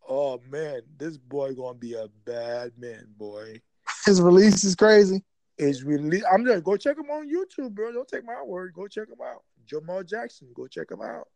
Oh 0.08 0.42
man, 0.50 0.82
this 0.98 1.18
boy 1.18 1.54
gonna 1.54 1.78
be 1.78 1.94
a 1.94 2.08
bad 2.26 2.72
man, 2.78 3.08
boy. 3.18 3.62
His 4.06 4.22
release 4.22 4.64
is 4.64 4.76
crazy. 4.76 5.24
Is 5.58 5.84
really 5.84 6.24
I'm 6.26 6.46
just 6.46 6.64
go 6.64 6.78
check 6.78 6.98
him 6.98 7.10
on 7.10 7.30
YouTube, 7.30 7.72
bro. 7.72 7.92
Don't 7.92 8.08
take 8.08 8.26
my 8.26 8.42
word. 8.44 8.74
Go 8.74 8.88
check 8.88 9.08
him 9.08 9.22
out. 9.24 9.44
Jamal 9.66 10.04
Jackson, 10.04 10.50
go 10.54 10.68
check 10.68 10.92
him 10.92 11.02
out. 11.02 11.28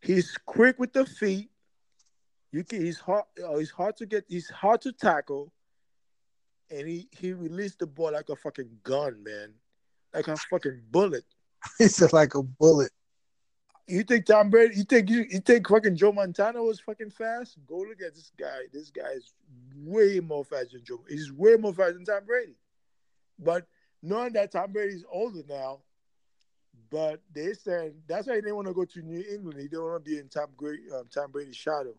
He's 0.00 0.36
quick 0.46 0.78
with 0.78 0.92
the 0.92 1.04
feet. 1.04 1.50
You 2.52 2.64
can. 2.64 2.84
He's 2.84 2.98
hard. 2.98 3.24
Uh, 3.42 3.56
he's 3.56 3.70
hard 3.70 3.96
to 3.98 4.06
get. 4.06 4.24
He's 4.28 4.48
hard 4.48 4.80
to 4.82 4.92
tackle. 4.92 5.52
And 6.70 6.86
he 6.86 7.08
he 7.18 7.32
released 7.32 7.78
the 7.78 7.86
ball 7.86 8.12
like 8.12 8.28
a 8.28 8.36
fucking 8.36 8.70
gun, 8.82 9.22
man, 9.22 9.54
like 10.12 10.28
a 10.28 10.36
fucking 10.36 10.82
bullet. 10.90 11.24
He 11.78 11.88
said 11.88 12.12
like 12.12 12.34
a 12.34 12.42
bullet. 12.42 12.92
You 13.88 14.02
think 14.02 14.26
Tom 14.26 14.50
Brady? 14.50 14.76
You 14.76 14.84
think 14.84 15.08
you, 15.08 15.24
you 15.30 15.40
think 15.40 15.66
fucking 15.66 15.96
Joe 15.96 16.12
Montana 16.12 16.62
was 16.62 16.78
fucking 16.78 17.10
fast? 17.10 17.56
Go 17.66 17.78
look 17.78 18.02
at 18.06 18.14
this 18.14 18.30
guy. 18.38 18.60
This 18.70 18.90
guy 18.90 19.08
is 19.16 19.32
way 19.74 20.20
more 20.20 20.44
fast 20.44 20.72
than 20.72 20.84
Joe. 20.84 21.00
He's 21.08 21.32
way 21.32 21.56
more 21.56 21.72
fast 21.72 21.94
than 21.94 22.04
Tom 22.04 22.24
Brady. 22.26 22.54
But 23.38 23.66
knowing 24.02 24.34
that 24.34 24.52
Tom 24.52 24.72
Brady's 24.72 25.04
older 25.10 25.42
now, 25.48 25.80
but 26.90 27.22
they 27.32 27.54
said 27.54 27.94
that's 28.06 28.26
why 28.26 28.36
he 28.36 28.40
didn't 28.42 28.56
want 28.56 28.68
to 28.68 28.74
go 28.74 28.84
to 28.84 29.02
New 29.02 29.24
England. 29.30 29.58
He 29.58 29.68
didn't 29.68 29.84
want 29.84 30.04
to 30.04 30.10
be 30.10 30.18
in 30.18 30.28
Tom 30.28 30.48
Brady, 30.58 30.82
um, 30.94 31.04
Tom 31.10 31.30
Brady's 31.30 31.56
shadow. 31.56 31.94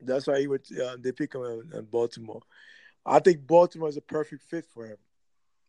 That's 0.00 0.26
why 0.26 0.40
he 0.40 0.46
would. 0.46 0.62
Uh, 0.72 0.96
they 0.98 1.12
pick 1.12 1.34
him 1.34 1.44
in, 1.44 1.70
in, 1.74 1.84
Baltimore. 1.84 2.42
I 3.04 3.18
think 3.18 3.46
Baltimore 3.46 3.88
is 3.88 3.96
a 3.96 4.02
perfect 4.02 4.42
fit 4.44 4.64
for 4.72 4.86
him 4.86 4.96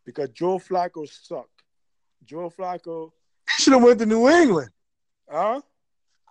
because 0.05 0.29
Joe 0.29 0.59
Flacco 0.59 1.07
sucked. 1.09 1.63
Joe 2.25 2.51
Flacco. 2.55 3.11
He 3.57 3.63
should 3.63 3.73
have 3.73 3.83
went 3.83 3.99
to 3.99 4.05
New 4.05 4.29
England. 4.29 4.69
Huh? 5.29 5.61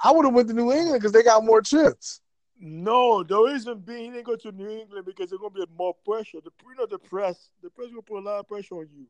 I 0.02 0.12
would 0.12 0.25
have 0.25 0.35
went 0.35 0.49
to 0.49 0.54
New 0.54 0.73
England 0.73 1.00
because 1.00 1.12
they 1.12 1.23
got 1.23 1.45
more 1.45 1.61
chips. 1.61 2.21
No, 2.62 3.23
the 3.23 3.38
reason 3.38 3.78
being 3.78 4.04
he 4.04 4.11
didn't 4.11 4.26
go 4.26 4.37
to 4.37 4.52
New 4.52 4.69
England 4.69 5.07
because 5.07 5.30
there's 5.30 5.40
gonna 5.40 5.50
be 5.54 5.64
more 5.76 5.95
pressure. 6.04 6.38
The 6.45 6.50
you 6.69 6.75
know 6.76 6.87
the 6.87 6.99
press, 6.99 7.49
the 7.62 7.71
press 7.71 7.88
will 7.90 8.02
put 8.02 8.19
a 8.19 8.21
lot 8.21 8.40
of 8.40 8.49
pressure 8.49 8.75
on 8.75 8.88
you. 8.95 9.07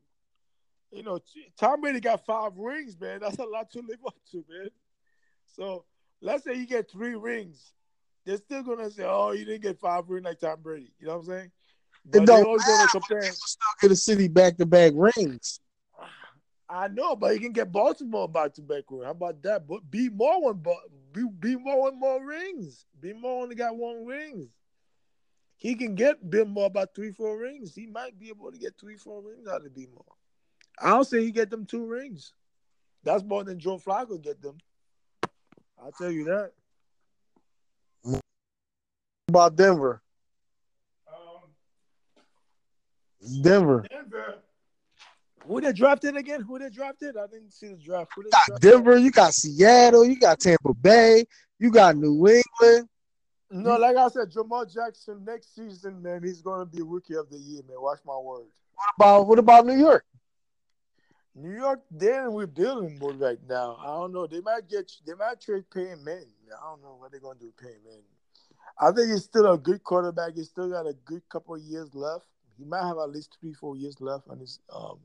You 0.91 1.03
know, 1.03 1.19
Tom 1.57 1.81
Brady 1.81 1.99
got 1.99 2.25
five 2.25 2.57
rings, 2.57 2.97
man. 2.99 3.19
That's 3.21 3.39
a 3.39 3.43
lot 3.43 3.69
to 3.71 3.79
live 3.79 3.99
up 4.05 4.15
to, 4.31 4.45
man. 4.49 4.69
So 5.55 5.83
let's 6.21 6.45
say 6.45 6.53
you 6.53 6.65
get 6.65 6.89
three 6.89 7.15
rings, 7.15 7.73
they're 8.31 8.37
still 8.37 8.63
gonna 8.63 8.89
say, 8.89 9.03
"Oh, 9.05 9.31
you 9.31 9.43
didn't 9.43 9.63
get 9.63 9.77
five 9.77 10.07
rings 10.07 10.23
like 10.23 10.39
Tom 10.39 10.61
Brady." 10.61 10.93
You 10.99 11.07
know 11.07 11.17
what 11.17 11.19
I'm 11.19 11.25
saying? 11.25 11.51
But 12.05 12.23
it 12.23 12.25
don't 12.27 12.45
always 12.45 12.63
gonna 12.63 12.87
compare. 12.87 13.29
Get 13.81 13.91
a 13.91 13.95
city 13.95 14.29
back 14.29 14.57
to 14.57 14.65
back 14.65 14.93
rings. 14.95 15.59
I 16.69 16.87
know, 16.87 17.17
but 17.17 17.33
he 17.33 17.39
can 17.39 17.51
get 17.51 17.73
Baltimore 17.73 18.29
back 18.29 18.53
to 18.53 18.61
back 18.61 18.85
ring. 18.89 19.03
How 19.03 19.11
about 19.11 19.41
that? 19.43 19.67
But 19.67 19.91
be 19.91 20.07
more 20.07 20.41
one, 20.41 20.63
be 21.11 21.25
be 21.39 21.57
more 21.57 21.81
one 21.81 21.99
more 21.99 22.25
rings. 22.25 22.85
Be 23.01 23.11
more 23.11 23.43
only 23.43 23.55
got 23.55 23.75
one 23.75 24.05
rings. 24.05 24.47
He 25.57 25.75
can 25.75 25.93
get 25.93 26.27
B-more 26.27 26.65
about 26.65 26.95
three, 26.95 27.11
four 27.11 27.37
rings. 27.37 27.75
He 27.75 27.85
might 27.85 28.17
be 28.17 28.29
able 28.29 28.51
to 28.51 28.57
get 28.57 28.79
three, 28.79 28.95
four 28.95 29.21
rings 29.21 29.47
out 29.47 29.63
of 29.63 29.75
B-more. 29.75 30.15
I 30.81 30.89
don't 30.89 31.03
say 31.03 31.23
he 31.23 31.29
get 31.29 31.51
them 31.51 31.67
two 31.67 31.85
rings. 31.85 32.33
That's 33.03 33.23
more 33.23 33.43
than 33.43 33.59
Joe 33.59 33.77
Flacco 33.77 34.19
get 34.19 34.41
them. 34.41 34.57
I'll 35.79 35.91
tell 35.91 36.09
you 36.09 36.23
that. 36.23 36.53
About 39.31 39.55
Denver. 39.55 40.01
Um, 41.07 41.51
Denver. 43.41 43.85
Denver. 43.89 44.39
Who 45.47 45.61
they 45.61 45.71
drafted 45.71 46.17
again? 46.17 46.41
Who 46.41 46.59
they 46.59 46.69
drafted? 46.69 47.15
I 47.15 47.27
didn't 47.27 47.53
see 47.53 47.69
the 47.69 47.77
draft. 47.77 48.11
Who 48.13 48.23
got 48.29 48.59
Denver, 48.59 48.97
you 48.97 49.09
got 49.09 49.33
Seattle, 49.33 50.03
you 50.03 50.19
got 50.19 50.41
Tampa 50.41 50.73
Bay, 50.73 51.23
you 51.59 51.71
got 51.71 51.95
New 51.95 52.27
England. 52.27 52.89
No, 53.49 53.77
like 53.77 53.95
I 53.95 54.09
said, 54.09 54.29
Jamal 54.31 54.65
Jackson 54.65 55.23
next 55.23 55.55
season, 55.55 56.01
man, 56.01 56.23
he's 56.23 56.41
gonna 56.41 56.65
be 56.65 56.81
rookie 56.81 57.15
of 57.15 57.29
the 57.29 57.37
year, 57.37 57.61
man. 57.69 57.77
Watch 57.79 57.99
my 58.05 58.17
words. 58.17 58.51
What 58.75 58.89
about 58.97 59.27
what 59.27 59.39
about 59.39 59.65
New 59.65 59.77
York? 59.77 60.03
New 61.35 61.55
York, 61.55 61.79
they're 61.89 62.27
in 62.27 62.35
rebuilding 62.35 62.99
mode 62.99 63.21
right 63.21 63.39
now. 63.47 63.77
I 63.79 63.85
don't 63.85 64.11
know. 64.11 64.27
They 64.27 64.41
might 64.41 64.67
get 64.67 64.91
they 65.07 65.13
might 65.13 65.39
trade 65.39 65.63
Peyton 65.73 66.03
Manning. 66.03 66.33
I 66.51 66.69
don't 66.69 66.81
know 66.81 66.97
what 66.99 67.11
they're 67.11 67.21
gonna 67.21 67.39
do 67.39 67.45
with 67.45 67.57
Peyton 67.57 67.79
Manning. 67.85 68.03
I 68.81 68.91
think 68.91 69.11
he's 69.11 69.23
still 69.23 69.49
a 69.51 69.57
good 69.57 69.83
quarterback. 69.83 70.33
He's 70.35 70.49
still 70.49 70.69
got 70.69 70.87
a 70.87 70.93
good 71.05 71.21
couple 71.29 71.55
of 71.55 71.61
years 71.61 71.93
left. 71.93 72.25
He 72.57 72.65
might 72.65 72.85
have 72.85 72.97
at 72.97 73.11
least 73.11 73.37
three, 73.39 73.53
four 73.53 73.77
years 73.77 74.01
left 74.01 74.27
on 74.27 74.39
his 74.39 74.59
um 74.73 74.99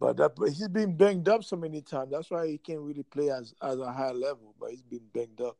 but 0.00 0.16
that, 0.16 0.36
but 0.36 0.50
he's 0.50 0.68
been 0.68 0.96
banged 0.96 1.28
up 1.28 1.44
so 1.44 1.56
many 1.56 1.80
times. 1.80 2.10
That's 2.10 2.30
why 2.30 2.46
he 2.46 2.58
can't 2.58 2.80
really 2.80 3.04
play 3.04 3.30
as 3.30 3.54
as 3.62 3.78
a 3.78 3.92
high 3.92 4.10
level. 4.10 4.54
But 4.60 4.70
he's 4.70 4.82
been 4.82 5.06
banged 5.12 5.40
up. 5.40 5.56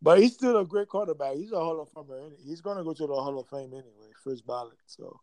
But 0.00 0.18
he's 0.18 0.34
still 0.34 0.58
a 0.58 0.64
great 0.64 0.88
quarterback. 0.88 1.36
He's 1.36 1.52
a 1.52 1.60
Hall 1.60 1.80
of 1.80 1.90
Famer. 1.92 2.32
He's 2.44 2.60
gonna 2.60 2.82
go 2.82 2.94
to 2.94 3.06
the 3.06 3.14
Hall 3.14 3.38
of 3.38 3.48
Fame 3.48 3.72
anyway, 3.72 4.10
first 4.24 4.46
ballot. 4.46 4.78
So, 4.86 5.20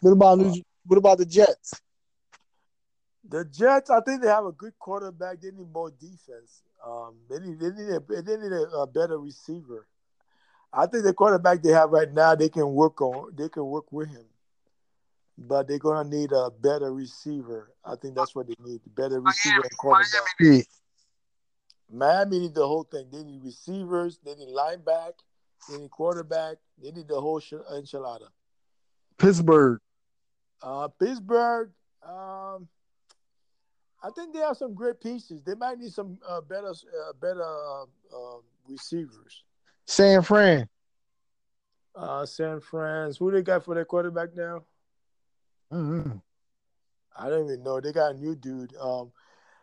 what 0.00 0.12
about 0.12 0.40
uh, 0.40 0.54
what 0.86 0.96
about 0.96 1.18
the 1.18 1.26
Jets? 1.26 1.80
The 3.28 3.44
Jets, 3.44 3.90
I 3.90 4.00
think 4.00 4.22
they 4.22 4.28
have 4.28 4.46
a 4.46 4.52
good 4.52 4.72
quarterback. 4.78 5.40
They 5.40 5.50
need 5.50 5.70
more 5.72 5.90
defense. 5.90 6.62
Um, 6.84 7.16
they 7.28 7.38
need 7.38 7.60
they 7.60 7.70
need 7.70 7.90
a, 7.90 8.22
they 8.22 8.36
need 8.36 8.52
a, 8.52 8.78
a 8.78 8.86
better 8.86 9.18
receiver. 9.18 9.86
I 10.72 10.86
think 10.86 11.04
the 11.04 11.12
quarterback 11.12 11.62
they 11.62 11.72
have 11.72 11.90
right 11.90 12.12
now, 12.12 12.34
they 12.34 12.48
can 12.48 12.72
work 12.72 13.00
on. 13.00 13.34
They 13.36 13.48
can 13.48 13.64
work 13.64 13.90
with 13.90 14.08
him 14.08 14.24
but 15.40 15.66
they're 15.66 15.78
gonna 15.78 16.08
need 16.08 16.32
a 16.32 16.50
better 16.50 16.92
receiver. 16.92 17.72
I 17.84 17.96
think 17.96 18.14
that's 18.14 18.34
what 18.34 18.46
they 18.46 18.54
need: 18.62 18.80
better 18.94 19.20
receiver 19.20 19.54
Miami, 19.54 19.68
and 19.70 19.78
quarterback. 19.78 20.22
Miami. 20.38 20.64
Miami 21.92 22.38
need 22.40 22.54
the 22.54 22.66
whole 22.66 22.84
thing. 22.84 23.08
They 23.10 23.24
need 23.24 23.42
receivers. 23.42 24.18
They 24.24 24.34
need 24.34 24.48
lineback. 24.48 25.12
They 25.68 25.78
need 25.78 25.90
quarterback. 25.90 26.56
They 26.80 26.92
need 26.92 27.08
the 27.08 27.20
whole 27.20 27.40
enchilada. 27.40 28.28
Pittsburgh. 29.18 29.80
Uh, 30.62 30.88
Pittsburgh. 30.88 31.70
Um, 32.02 32.68
I 34.02 34.10
think 34.14 34.34
they 34.34 34.40
have 34.40 34.56
some 34.56 34.74
great 34.74 35.00
pieces. 35.00 35.42
They 35.42 35.54
might 35.54 35.78
need 35.78 35.92
some 35.92 36.18
uh, 36.26 36.40
better, 36.40 36.70
uh, 36.70 37.12
better 37.20 37.42
uh, 37.42 37.82
um, 38.14 38.42
receivers. 38.68 39.44
San 39.90 40.22
Fran. 40.22 40.68
Uh, 41.96 42.24
San 42.24 42.60
Fran. 42.60 43.12
Who 43.18 43.32
they 43.32 43.42
got 43.42 43.64
for 43.64 43.74
their 43.74 43.84
quarterback 43.84 44.36
now? 44.36 44.62
Mm-hmm. 45.72 46.18
I 47.18 47.28
don't 47.28 47.46
even 47.46 47.64
know. 47.64 47.80
They 47.80 47.92
got 47.92 48.14
a 48.14 48.18
new 48.18 48.36
dude. 48.36 48.72
Um, 48.80 49.10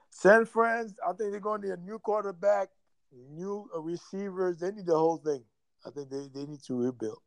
San 0.10 0.44
Fran, 0.44 0.94
I 1.02 1.14
think 1.14 1.32
they're 1.32 1.40
going 1.40 1.62
to 1.62 1.68
need 1.68 1.74
a 1.76 1.82
new 1.82 1.98
quarterback, 1.98 2.68
new 3.32 3.70
receivers. 3.78 4.58
They 4.58 4.72
need 4.72 4.86
the 4.86 4.98
whole 4.98 5.16
thing. 5.16 5.46
I 5.86 5.92
think 5.92 6.10
they, 6.10 6.28
they 6.34 6.46
need 6.46 6.62
to 6.64 6.76
rebuild. 6.76 7.22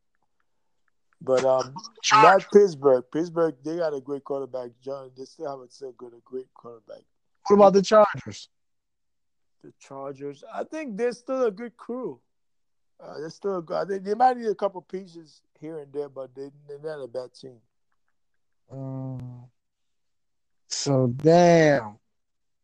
But 1.23 1.43
um, 1.47 1.75
not 2.13 2.47
Pittsburgh. 2.53 3.05
Pittsburgh, 3.11 3.55
they 3.65 3.79
got 3.79 3.95
a 3.95 4.01
great 4.03 4.25
quarterback. 4.25 4.73
John, 4.83 5.11
they 5.17 5.25
still 5.25 5.51
have 5.51 5.67
a 5.67 5.71
still 5.71 5.93
good, 5.93 6.13
a 6.13 6.21
great 6.23 6.53
quarterback. 6.53 7.05
What 7.47 7.57
about 7.57 7.73
the 7.73 7.83
Chargers? 7.83 8.51
The 9.65 9.73
Chargers, 9.81 10.45
I 10.53 10.65
think 10.65 10.99
they're 10.99 11.13
still 11.13 11.47
a 11.47 11.51
good 11.51 11.79
crew. 11.79 12.21
Uh, 13.03 13.19
they're 13.19 13.31
still 13.31 13.63
good. 13.63 13.77
I 13.77 13.85
think 13.85 14.05
they 14.05 14.15
might 14.15 14.37
need 14.37 14.49
a 14.49 14.55
couple 14.55 14.83
pieces 14.83 15.41
here 15.59 15.79
and 15.79 15.93
there, 15.93 16.09
but 16.09 16.35
they, 16.35 16.51
they're 16.69 16.79
not 16.83 17.03
a 17.03 17.09
bad 17.09 17.33
team. 17.35 17.57
Um, 18.71 19.45
so 20.67 21.07
damn, 21.17 21.99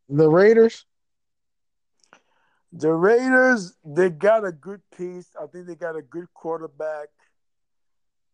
the 0.09 0.29
Raiders. 0.29 0.85
The 2.73 2.93
Raiders, 2.93 3.75
they 3.85 4.11
got 4.11 4.47
a 4.47 4.53
good 4.53 4.83
piece. 4.97 5.29
I 5.41 5.47
think 5.47 5.67
they 5.67 5.75
got 5.75 5.97
a 5.97 6.03
good 6.03 6.27
quarterback. 6.35 7.09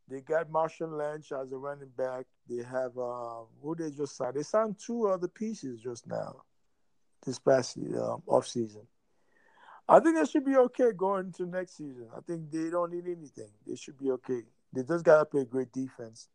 They 0.09 0.21
got 0.21 0.51
Marshawn 0.51 0.99
Lynch 0.99 1.31
as 1.33 1.53
a 1.53 1.57
running 1.57 1.91
back. 1.97 2.27
They 2.49 2.63
have 2.65 2.99
uh, 2.99 3.45
who 3.63 3.77
they 3.77 3.91
just 3.91 4.17
signed. 4.17 4.35
They 4.35 4.43
signed 4.43 4.77
two 4.85 5.07
other 5.07 5.29
pieces 5.29 5.81
just 5.81 6.07
now, 6.07 6.43
this 7.25 7.39
past 7.39 7.79
um, 7.79 8.23
off 8.27 8.47
season. 8.47 8.83
I 9.89 10.01
think 10.01 10.17
they 10.17 10.25
should 10.25 10.45
be 10.45 10.57
okay 10.57 10.93
going 10.97 11.27
into 11.27 11.47
next 11.47 11.77
season. 11.77 12.09
I 12.17 12.21
think 12.21 12.51
they 12.51 12.71
don't 12.71 12.93
need 12.93 13.07
anything. 13.07 13.51
They 13.67 13.77
should 13.77 13.99
be 13.99 14.11
okay. 14.13 14.43
They 14.73 14.83
just 14.83 15.05
gotta 15.05 15.25
play 15.25 15.45
great 15.45 15.73
defense. 15.73 16.29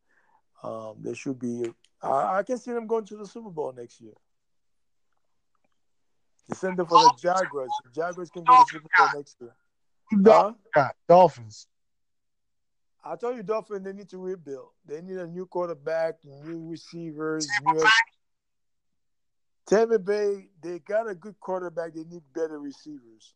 Um, 0.64 0.96
they 1.00 1.14
should 1.14 1.40
be. 1.40 1.72
I, 2.02 2.40
I, 2.40 2.44
can 2.44 2.58
see 2.58 2.72
them 2.72 2.88
going 2.88 3.06
to 3.06 3.18
the 3.18 3.26
Super 3.26 3.50
Bowl 3.50 3.74
next 3.76 4.02
year. 4.02 4.14
The 6.50 6.56
center 6.56 6.86
for 6.86 7.00
the 7.00 7.14
Jaguars. 7.22 7.70
The 7.86 7.92
Jaguars 8.02 8.30
can 8.30 8.44
go 8.44 8.56
to 8.56 8.60
the 8.60 8.80
Super 8.80 8.90
Bowl 8.98 9.08
next 9.16 9.38
year. 9.40 9.56
Huh? 10.74 10.90
Dolphins. 11.08 11.68
I 13.04 13.16
told 13.16 13.38
you, 13.38 13.44
Dolphins. 13.44 13.84
They 13.84 13.94
need 13.94 14.10
to 14.10 14.18
rebuild. 14.18 14.70
They 14.86 15.02
need 15.02 15.18
a 15.18 15.28
new 15.28 15.46
quarterback, 15.46 16.16
new 16.24 16.68
receivers. 16.70 17.48
New... 17.66 17.84
Tampa 19.68 20.00
Bay. 20.00 20.48
They 20.62 20.80
got 20.80 21.10
a 21.10 21.16
good 21.16 21.40
quarterback. 21.40 21.94
They 21.94 22.04
need 22.04 22.24
better 22.34 22.60
receivers, 22.60 23.34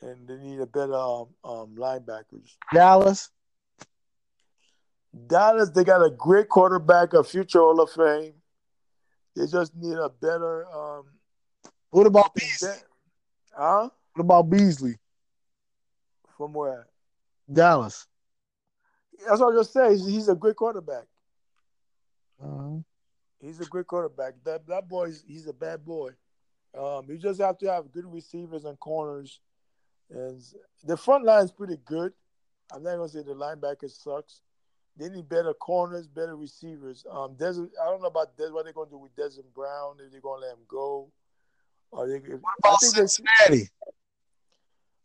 and 0.00 0.28
they 0.28 0.36
need 0.36 0.60
a 0.60 0.66
better 0.66 0.94
um, 0.94 1.28
um, 1.42 1.74
linebackers. 1.76 2.56
Dallas. 2.72 3.30
Dallas, 5.26 5.70
they 5.70 5.84
got 5.84 6.04
a 6.04 6.10
great 6.10 6.48
quarterback, 6.48 7.14
a 7.14 7.22
future 7.22 7.60
Hall 7.60 7.80
of 7.80 7.90
Fame. 7.90 8.34
They 9.36 9.46
just 9.46 9.74
need 9.76 9.96
a 9.96 10.08
better. 10.08 10.66
Um, 10.66 11.04
what 11.90 12.06
about 12.06 12.34
Beasley? 12.34 12.70
Huh? 13.56 13.88
What 14.14 14.22
about 14.24 14.50
Beasley? 14.50 14.96
From 16.36 16.52
where? 16.52 16.88
Dallas. 17.52 18.06
That's 19.26 19.40
what 19.40 19.54
I 19.54 19.56
just 19.56 19.72
said. 19.72 19.92
He's, 19.92 20.06
he's 20.06 20.28
a 20.28 20.34
great 20.34 20.56
quarterback. 20.56 21.04
Uh-huh. 22.42 22.78
He's 23.44 23.60
a 23.60 23.66
great 23.66 23.86
quarterback. 23.86 24.34
That 24.44 24.66
that 24.68 24.88
boy, 24.88 25.12
he's 25.26 25.46
a 25.46 25.52
bad 25.52 25.84
boy, 25.84 26.10
Um, 26.76 27.04
you 27.08 27.18
just 27.18 27.40
have 27.40 27.58
to 27.58 27.70
have 27.70 27.92
good 27.92 28.10
receivers 28.12 28.64
and 28.64 28.78
corners, 28.80 29.40
and 30.10 30.42
the 30.84 30.96
front 30.96 31.24
line 31.24 31.44
is 31.44 31.52
pretty 31.52 31.78
good. 31.84 32.12
I'm 32.72 32.82
not 32.82 32.96
gonna 32.96 33.08
say 33.08 33.22
the 33.22 33.34
linebacker 33.34 33.90
sucks. 33.90 34.40
They 34.96 35.08
need 35.08 35.28
better 35.28 35.52
corners, 35.54 36.06
better 36.06 36.36
receivers. 36.36 37.04
Um, 37.10 37.34
Desert, 37.34 37.70
I 37.82 37.86
don't 37.86 38.00
know 38.00 38.08
about 38.08 38.36
Des, 38.36 38.50
what 38.50 38.64
they're 38.64 38.72
gonna 38.72 38.90
do 38.90 38.98
with 38.98 39.14
Desmond 39.16 39.52
Brown. 39.54 39.96
If 40.04 40.12
they're 40.12 40.20
gonna 40.20 40.42
let 40.42 40.52
him 40.52 40.64
go, 40.68 41.10
or 41.90 42.06
they, 42.06 42.18
what 42.18 42.54
about 42.58 42.80
Cincinnati? 42.80 43.68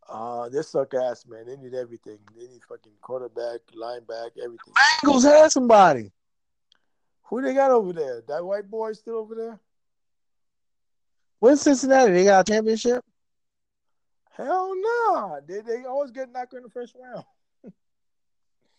Uh, 0.08 0.50
they 0.50 0.62
suck 0.64 0.94
ass, 0.96 1.26
man. 1.28 1.46
They 1.46 1.56
need 1.56 1.76
everything. 1.76 2.18
They 2.36 2.48
need 2.48 2.64
fucking 2.68 2.94
quarterback, 3.02 3.60
linebacker, 3.76 4.40
everything. 4.44 4.74
Bengals 5.04 5.24
had 5.24 5.52
somebody. 5.52 6.12
Who 7.30 7.42
they 7.42 7.54
got 7.54 7.72
over 7.72 7.94
there? 7.94 8.24
That 8.28 8.44
white 8.44 8.70
boy 8.70 8.94
still 8.94 9.18
over 9.18 9.36
there? 9.36 9.60
When's 11.40 11.62
Cincinnati? 11.62 12.12
They 12.12 12.24
got 12.26 12.48
a 12.48 12.52
championship? 12.52 13.04
Hell 14.32 14.74
no. 14.76 15.14
Nah. 15.14 15.40
They 15.48 15.62
they 15.62 15.86
always 15.86 16.12
get 16.12 16.32
knocked 16.32 16.54
in 16.54 16.64
the 16.64 16.70
first 16.70 16.96
round. 17.00 17.24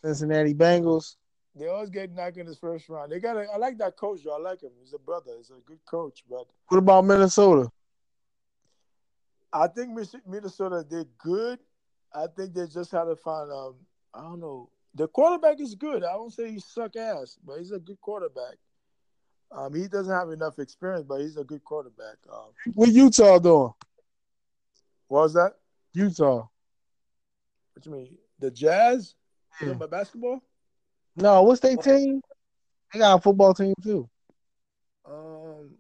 Cincinnati 0.05 0.55
Bengals. 0.55 1.17
They 1.55 1.69
always 1.69 1.91
get 1.91 2.13
knocked 2.13 2.39
in 2.39 2.47
the 2.47 2.57
first 2.57 2.89
round. 2.89 3.13
They 3.13 3.21
got 3.21 3.37
a, 3.37 3.47
I 3.53 3.57
like 3.57 3.79
that 3.79 3.97
coach 3.97 4.21
though. 4.25 4.37
I 4.37 4.41
like 4.41 4.63
him. 4.63 4.71
He's 4.81 4.95
a 4.95 4.99
brother. 4.99 5.33
He's 5.37 5.51
a 5.51 5.61
good 5.67 5.85
coach. 5.89 6.25
But 6.29 6.47
what 6.69 6.79
about 6.79 7.05
Minnesota? 7.05 7.71
I 9.53 9.67
think 9.69 9.91
Minnesota 10.27 10.85
did 10.89 11.09
good. 11.19 11.59
I 12.13 12.27
think 12.37 12.55
they 12.55 12.67
just 12.67 12.91
had 12.91 13.05
to 13.05 13.17
find 13.17 13.51
um 13.53 13.75
I 14.15 14.23
don't 14.23 14.41
know. 14.41 14.71
The 14.95 15.07
quarterback 15.09 15.61
is 15.61 15.75
good. 15.75 16.03
I 16.03 16.13
don't 16.13 16.33
say 16.33 16.51
he 16.51 16.59
suck 16.59 16.97
ass, 16.97 17.39
but 17.45 17.59
he's 17.59 17.71
a 17.71 17.79
good 17.79 18.01
quarterback. 18.01 18.57
Um, 19.53 19.75
he 19.75 19.89
doesn't 19.89 20.13
have 20.13 20.31
enough 20.31 20.59
experience, 20.59 21.05
but 21.09 21.21
he's 21.21 21.37
a 21.37 21.45
good 21.45 21.65
quarterback. 21.65 22.17
Um, 22.33 22.51
what 22.75 22.89
Utah 22.89 23.39
doing? 23.39 23.73
What 25.09 25.23
was 25.23 25.35
that? 25.35 25.55
Utah. 25.93 26.47
What 27.75 27.87
you 27.87 27.93
mean? 27.93 28.17
The 28.39 28.51
Jazz? 28.51 29.15
Yeah. 29.61 29.69
You 29.69 29.75
know 29.75 29.87
basketball? 29.89 30.41
No, 31.17 31.43
what's 31.43 31.61
their 31.61 31.77
team? 31.77 32.21
They 32.93 33.01
got 33.01 33.19
a 33.19 33.21
football 33.21 33.55
team 33.55 33.75
too. 33.83 34.09
Um, 35.05 35.71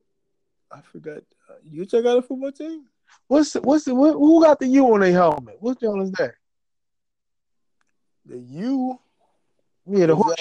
I 0.70 0.80
forgot. 0.80 1.18
Uh, 1.48 1.54
Utah 1.64 2.00
got 2.00 2.18
a 2.18 2.22
football 2.22 2.52
team. 2.52 2.86
What's 3.28 3.54
what's 3.54 3.84
the, 3.84 3.94
what, 3.94 4.12
who 4.12 4.42
got 4.42 4.58
the 4.58 4.66
U 4.66 4.92
on 4.94 5.00
their 5.00 5.12
helmet? 5.12 5.56
What's 5.60 5.80
the 5.80 5.92
is 6.00 6.12
that? 6.12 6.34
The 8.26 8.38
U. 8.38 8.98
Yeah, 9.86 10.06
the 10.06 10.16
horse. 10.16 10.36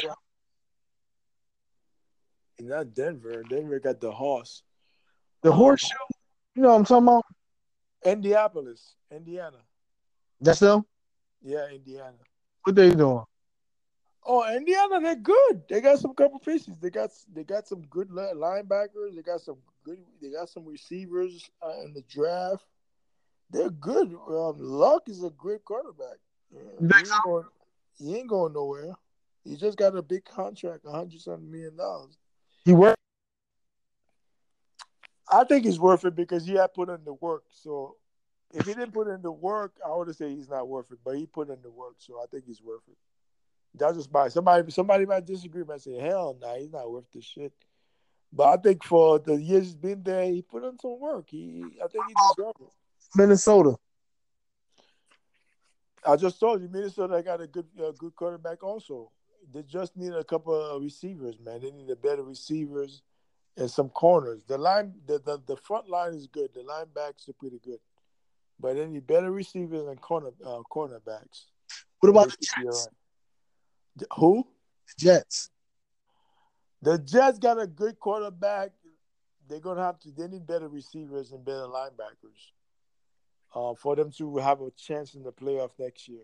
Not 2.60 2.94
Denver. 2.94 3.44
Denver 3.50 3.80
got 3.80 4.02
the 4.02 4.12
horse. 4.12 4.64
The 5.42 5.52
um, 5.52 5.58
horseshoe. 5.58 5.96
You 6.56 6.64
know 6.64 6.70
what 6.70 6.76
I'm 6.76 6.86
talking 6.86 7.08
about? 7.08 7.26
Indianapolis, 8.06 8.96
Indiana. 9.12 9.58
That's 10.42 10.60
them. 10.60 10.86
Yeah, 11.42 11.68
Indiana. 11.70 12.18
What 12.64 12.76
they 12.76 12.94
doing? 12.94 13.24
Oh, 14.26 14.54
Indiana, 14.54 15.00
they're 15.02 15.16
good. 15.16 15.64
They 15.70 15.82
got 15.82 16.00
some 16.00 16.14
couple 16.14 16.40
pieces. 16.40 16.78
They 16.80 16.90
got 16.90 17.10
they 17.34 17.44
got 17.44 17.68
some 17.68 17.82
good 17.90 18.10
linebackers. 18.10 19.16
They 19.16 19.22
got 19.22 19.42
some 19.42 19.58
good. 19.84 20.00
They 20.22 20.30
got 20.30 20.50
some 20.50 20.66
receivers 20.66 21.50
uh, 21.66 21.82
in 21.86 21.94
the 21.94 22.04
draft. 22.10 22.66
They're 23.50 23.72
good. 23.72 24.14
Um, 24.28 24.56
Luck 24.60 25.04
is 25.08 25.24
a 25.24 25.32
great 25.32 25.64
quarterback. 25.66 26.18
Yeah, 26.54 26.60
he, 28.00 28.06
ain't 28.06 28.12
going, 28.12 28.13
he, 28.13 28.20
ain't 28.20 28.29
going, 28.29 28.53
nowhere. 28.53 28.96
He 29.44 29.56
just 29.56 29.77
got 29.77 29.96
a 29.96 30.01
big 30.01 30.25
contract, 30.25 30.86
a 30.86 30.91
hundred 30.91 31.22
something 31.22 31.50
million 31.50 31.75
dollars. 31.75 32.18
He 32.65 32.74
worth. 32.74 32.96
I 35.32 35.44
think 35.44 35.65
he's 35.65 35.79
worth 35.79 36.06
it 36.06 36.15
because 36.15 36.46
he 36.46 36.56
had 36.56 36.74
put 36.74 36.89
in 36.89 37.03
the 37.06 37.13
work. 37.13 37.44
So 37.51 37.96
if 38.53 38.65
he 38.65 38.74
didn't 38.74 38.94
put 38.94 39.08
in 39.08 39.22
the 39.22 39.32
work, 39.32 39.74
I 39.86 39.96
would 39.96 40.13
say 40.15 40.29
he's 40.29 40.50
not 40.50 40.68
worth 40.68 40.91
it. 40.91 41.00
But 41.03 41.18
he 41.18 41.25
put 41.25 41.50
in 41.50 41.62
the 41.62 41.70
work, 41.70 41.96
so 41.98 42.20
I 42.22 42.25
think 42.32 42.46
he's 42.46 42.62
worth 42.62 42.82
it. 42.88 42.98
That's 43.75 43.98
just 43.98 44.12
by 44.12 44.29
somebody. 44.29 44.69
Somebody 44.71 45.06
might 45.06 45.26
disagree. 45.26 45.63
Might 45.63 45.82
say, 45.82 45.95
"Hell, 45.95 46.38
no, 46.39 46.47
nah, 46.47 46.56
he's 46.56 46.71
not 46.71 46.91
worth 46.91 47.06
the 47.13 47.21
shit." 47.21 47.54
But 48.32 48.47
I 48.47 48.62
think 48.62 48.84
for 48.84 49.19
the 49.19 49.36
years 49.36 49.65
he's 49.65 49.76
been 49.76 50.04
there, 50.04 50.26
he 50.26 50.41
put 50.41 50.63
in 50.63 50.78
some 50.80 51.00
work. 51.00 51.26
He, 51.30 51.78
I 51.84 51.88
think 51.88 52.06
he 52.08 52.13
deserves 52.13 52.62
it. 52.62 52.69
Minnesota. 53.15 53.76
I 56.06 56.16
just 56.16 56.40
told 56.40 56.62
you, 56.62 56.70
Minnesota 56.70 57.22
got 57.24 57.42
a 57.42 57.48
good, 57.48 57.66
uh, 57.82 57.92
good 57.98 58.16
quarterback. 58.16 58.64
Also, 58.64 59.12
they 59.54 59.64
just 59.64 59.98
need 59.98 60.14
a 60.14 60.24
couple 60.24 60.56
of 60.56 60.82
receivers, 60.82 61.40
man. 61.44 61.62
They 61.62 61.72
need 61.72 61.90
a 61.90 61.96
better 61.96 62.24
receivers 62.24 63.02
and 63.58 63.70
some 63.70 63.90
corners. 63.90 64.42
The 64.48 64.58
line, 64.58 64.94
the, 65.06 65.20
the, 65.20 65.42
the 65.46 65.58
front 65.58 65.90
line 65.90 66.14
is 66.14 66.28
good. 66.28 66.54
The 66.54 66.62
linebacks 66.62 67.28
are 67.30 67.34
pretty 67.34 67.60
good, 67.64 67.80
but 68.60 68.76
they 68.76 68.86
need 68.86 69.08
better 69.08 69.32
receivers 69.32 69.88
and 69.88 70.00
corner 70.00 70.32
uh, 70.46 70.62
cornerbacks. 70.72 71.46
What 72.00 72.10
about 72.10 72.30
the 72.30 72.38
Jets? 72.64 72.88
Who? 74.18 74.48
The 74.88 75.06
Jets. 75.06 75.50
The 76.82 76.98
Jets 76.98 77.40
got 77.40 77.62
a 77.62 77.68
good 77.68 78.00
quarterback. 78.00 78.72
They're 79.48 79.60
gonna 79.60 79.84
have 79.84 80.00
to. 80.02 80.12
They 80.12 80.28
need 80.28 80.48
better 80.48 80.70
receivers 80.70 81.32
and 81.32 81.44
better 81.44 81.66
linebackers 81.66 82.52
uh, 83.54 83.74
for 83.76 83.96
them 83.96 84.12
to 84.18 84.38
have 84.38 84.62
a 84.62 84.72
chance 84.72 85.16
in 85.16 85.24
the 85.24 85.32
playoff 85.32 85.72
next 85.80 86.08
year. 86.08 86.24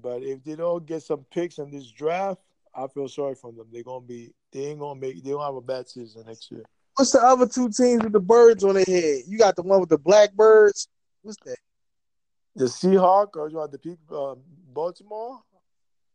But 0.00 0.22
if 0.22 0.44
they 0.44 0.56
don't 0.56 0.86
get 0.86 1.02
some 1.02 1.24
picks 1.30 1.58
in 1.58 1.70
this 1.70 1.90
draft, 1.90 2.40
I 2.74 2.86
feel 2.86 3.08
sorry 3.08 3.34
for 3.34 3.52
them. 3.52 3.66
They're 3.72 3.82
gonna 3.82 4.06
be. 4.06 4.32
They 4.52 4.66
ain't 4.66 4.80
gonna 4.80 5.00
make. 5.00 5.22
They 5.22 5.30
don't 5.30 5.42
have 5.42 5.54
a 5.54 5.60
bad 5.60 5.88
season 5.88 6.24
next 6.26 6.50
year. 6.50 6.64
What's 6.96 7.12
the 7.12 7.20
other 7.20 7.46
two 7.46 7.68
teams 7.68 8.02
with 8.02 8.12
the 8.12 8.20
birds 8.20 8.64
on 8.64 8.74
their 8.74 8.84
head? 8.84 9.22
You 9.26 9.38
got 9.38 9.56
the 9.56 9.62
one 9.62 9.80
with 9.80 9.88
the 9.88 9.98
blackbirds. 9.98 10.88
What's 11.22 11.38
that? 11.44 11.58
The 12.56 12.64
Seahawks 12.64 13.36
or 13.36 13.48
you 13.48 13.56
want 13.56 13.72
the 13.72 13.78
people? 13.78 14.30
Uh, 14.30 14.34
Baltimore 14.72 15.40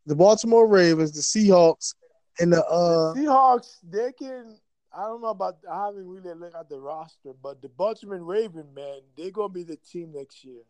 the 0.06 0.16
Baltimore 0.16 0.68
Ravens, 0.68 1.12
the 1.12 1.22
Seahawks, 1.22 1.96
and 2.40 2.52
the 2.52 2.64
uh 2.66 3.14
the 3.14 3.22
Seahawks. 3.22 3.78
They 3.84 4.12
can. 4.12 4.58
I 4.96 5.04
don't 5.04 5.22
know 5.22 5.30
about. 5.30 5.58
I 5.70 5.86
haven't 5.86 6.08
really 6.08 6.34
looked 6.34 6.56
at 6.56 6.70
the 6.70 6.80
roster, 6.80 7.32
but 7.42 7.62
the 7.62 7.70
Baltimore 7.70 8.24
Raven, 8.24 8.68
man, 8.76 9.00
they're 9.18 9.32
gonna 9.32 9.50
be 9.50 9.64
the 9.64 9.78
team 9.78 10.12
next 10.14 10.44
year. 10.44 10.62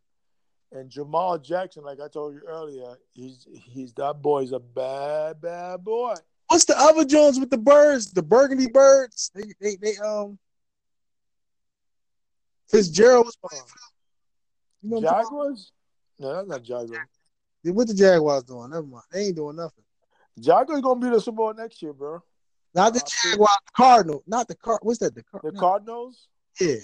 And 0.71 0.89
Jamal 0.89 1.37
Jackson, 1.37 1.83
like 1.83 1.99
I 1.99 2.07
told 2.07 2.33
you 2.33 2.41
earlier, 2.47 2.97
he's 3.11 3.47
he's 3.51 3.93
that 3.93 4.21
boy's 4.21 4.53
a 4.53 4.59
bad 4.59 5.41
bad 5.41 5.83
boy. 5.83 6.15
What's 6.47 6.65
the 6.65 6.77
other 6.77 7.05
Jones 7.05 7.39
with 7.39 7.49
the 7.49 7.57
birds? 7.57 8.11
The 8.11 8.23
Burgundy 8.23 8.67
Birds. 8.67 9.31
They 9.35 9.53
they, 9.59 9.75
they 9.75 9.97
um. 9.97 10.39
Fitzgerald 12.69 13.25
was 13.25 13.35
playing 13.35 13.63
for 13.65 13.77
them. 13.77 13.89
You 14.81 14.89
know 14.89 15.01
Jaguars? 15.01 15.71
No, 16.17 16.33
that's 16.33 16.47
not 16.47 16.63
Jaguars. 16.63 17.07
What 17.63 17.87
the 17.87 17.93
Jaguars 17.93 18.43
doing? 18.43 18.71
Never 18.71 18.83
mind. 18.83 19.03
They 19.11 19.25
ain't 19.25 19.35
doing 19.35 19.55
nothing. 19.55 19.83
Jaguars 20.39 20.81
gonna 20.81 20.99
be 20.99 21.09
the 21.09 21.21
Super 21.21 21.37
Bowl 21.37 21.53
next 21.53 21.81
year, 21.81 21.93
bro. 21.93 22.23
Not 22.75 22.93
the 22.93 23.01
uh, 23.01 23.29
Jaguars, 23.31 23.57
Cardinal. 23.75 24.23
Not 24.25 24.47
the 24.47 24.55
Card. 24.55 24.79
What's 24.81 24.99
that? 24.99 25.13
The, 25.15 25.23
Card- 25.23 25.43
the 25.43 25.51
Cardinals. 25.59 26.27
Yeah. 26.59 26.75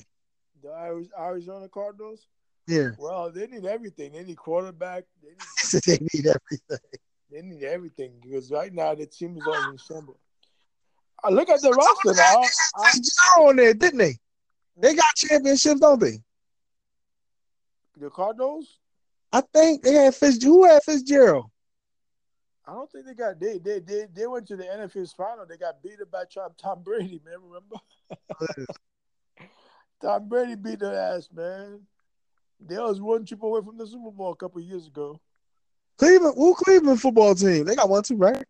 The 0.61 1.07
Arizona 1.17 1.67
Cardinals. 1.67 2.27
Yeah. 2.67 2.89
Well, 2.99 3.31
they 3.31 3.47
need 3.47 3.65
everything. 3.65 4.13
They 4.13 4.23
need 4.23 4.37
quarterback. 4.37 5.05
They 5.23 5.29
need, 5.29 5.83
they 5.85 5.97
need 6.13 6.27
everything. 6.27 6.99
They 7.31 7.41
need 7.41 7.63
everything 7.63 8.13
because 8.21 8.51
right 8.51 8.73
now 8.73 8.93
the 8.95 9.05
team 9.05 9.37
is 9.37 9.47
on 9.47 9.75
December. 9.75 10.13
I 11.23 11.29
look 11.29 11.49
at 11.49 11.61
the 11.61 11.71
roster 11.71 12.13
now. 12.13 12.41
I, 12.75 13.41
on 13.41 13.55
there, 13.57 13.73
didn't 13.73 13.99
they? 13.99 14.15
They 14.77 14.95
got 14.95 15.15
championships, 15.15 15.79
don't 15.79 15.99
they? 15.99 16.21
The 17.97 18.09
Cardinals. 18.09 18.77
I 19.31 19.41
think 19.53 19.83
they 19.83 19.93
had 19.93 20.15
Fitz. 20.15 20.43
Who 20.43 20.65
had 20.65 20.81
Fitzgerald? 20.83 21.49
I 22.69 22.73
don't 22.73 22.91
think 22.91 23.05
they 23.07 23.15
got 23.15 23.39
they 23.39 23.57
they 23.57 23.79
they, 23.79 24.05
they 24.13 24.27
went 24.27 24.47
to 24.47 24.55
the 24.55 24.63
NFL's 24.63 25.11
final. 25.11 25.43
They 25.47 25.57
got 25.57 25.81
beat 25.81 25.99
up 26.01 26.11
by 26.11 26.23
Tom 26.61 26.83
Brady, 26.83 27.19
man. 27.25 27.37
Remember? 27.43 27.77
Tom 30.01 30.29
Brady 30.29 30.55
beat 30.55 30.79
their 30.79 30.93
ass, 30.93 31.29
man. 31.33 31.79
They 32.59 32.77
was 32.77 33.01
one 33.01 33.25
chip 33.25 33.41
away 33.41 33.61
from 33.65 33.77
the 33.77 33.87
Super 33.87 34.11
Bowl 34.11 34.33
a 34.33 34.35
couple 34.35 34.61
years 34.61 34.85
ago. 34.85 35.19
Cleveland, 35.97 36.35
who 36.37 36.53
Cleveland 36.53 37.01
football 37.01 37.33
team? 37.33 37.65
They 37.65 37.75
got 37.75 37.89
one 37.89 38.03
too, 38.03 38.17
right? 38.17 38.45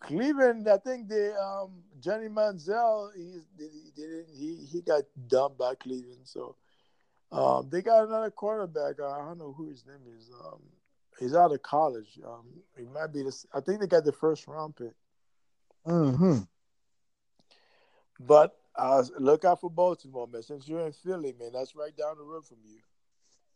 Cleveland, 0.00 0.68
I 0.68 0.76
think 0.76 1.08
they 1.08 1.32
um 1.32 1.82
Johnny 2.00 2.28
Manziel, 2.28 3.12
he's 3.16 3.46
he, 3.56 4.24
he 4.36 4.66
he 4.70 4.82
got 4.82 5.04
dumped 5.26 5.56
by 5.56 5.74
Cleveland, 5.74 6.20
so 6.24 6.54
um, 7.32 7.68
they 7.70 7.80
got 7.80 8.06
another 8.06 8.30
quarterback. 8.30 9.00
I 9.00 9.18
don't 9.18 9.38
know 9.38 9.54
who 9.56 9.70
his 9.70 9.86
name 9.86 10.02
is. 10.18 10.30
Um, 10.44 10.60
he's 11.18 11.34
out 11.34 11.52
of 11.52 11.62
college. 11.62 12.18
Um, 12.26 12.46
he 12.76 12.86
might 12.86 13.12
be 13.12 13.22
this. 13.22 13.46
I 13.52 13.60
think 13.60 13.80
they 13.80 13.86
got 13.86 14.04
the 14.04 14.12
first 14.12 14.46
round 14.46 14.76
pick. 14.76 14.92
Hmm. 15.86 16.38
But 18.18 18.54
uh, 18.76 19.02
look 19.18 19.44
out 19.44 19.60
for 19.60 19.70
Baltimore, 19.70 20.26
man. 20.26 20.42
Since 20.42 20.68
you're 20.68 20.86
in 20.86 20.92
Philly, 20.92 21.34
man, 21.38 21.50
that's 21.52 21.74
right 21.74 21.96
down 21.96 22.18
the 22.18 22.24
road 22.24 22.46
from 22.46 22.58
you. 22.64 22.78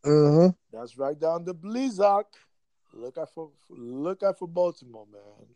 Mm-hmm. 0.05 0.49
That's 0.73 0.99
right 0.99 1.19
down 1.19 1.45
the 1.45 1.55
Blizzard. 1.55 2.27
Look 2.93 3.19
out 3.19 3.33
for 3.35 3.51
look 3.69 4.23
out 4.23 4.38
for 4.38 4.49
Baltimore, 4.49 5.07
man. 5.11 5.47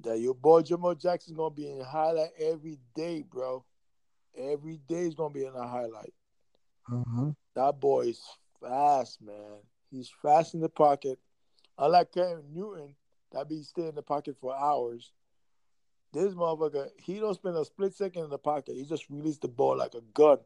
That 0.00 0.20
your 0.20 0.34
boy 0.34 0.62
Jamal 0.62 0.94
Jackson's 0.94 1.36
gonna 1.36 1.54
be 1.54 1.70
in 1.70 1.80
highlight 1.80 2.30
every 2.38 2.78
day, 2.94 3.22
bro. 3.22 3.64
Every 4.36 4.78
day 4.88 5.06
is 5.06 5.14
gonna 5.14 5.34
be 5.34 5.44
in 5.44 5.54
a 5.54 5.66
highlight. 5.66 6.14
Mm-hmm. 6.90 7.30
That 7.54 7.80
boy 7.80 8.08
is 8.08 8.20
fast, 8.60 9.20
man. 9.22 9.58
He's 9.94 10.10
fast 10.22 10.54
in 10.54 10.60
the 10.60 10.68
pocket. 10.68 11.20
Unlike 11.78 12.12
Cam 12.12 12.42
Newton, 12.52 12.96
that 13.32 13.48
be 13.48 13.62
stay 13.62 13.88
in 13.88 13.94
the 13.94 14.02
pocket 14.02 14.36
for 14.40 14.56
hours. 14.56 15.12
This 16.12 16.34
motherfucker, 16.34 16.88
he 16.96 17.20
don't 17.20 17.34
spend 17.34 17.56
a 17.56 17.64
split 17.64 17.94
second 17.94 18.24
in 18.24 18.30
the 18.30 18.38
pocket. 18.38 18.74
He 18.74 18.84
just 18.84 19.08
released 19.08 19.42
the 19.42 19.48
ball 19.48 19.76
like 19.76 19.94
a 19.94 20.00
gun. 20.12 20.38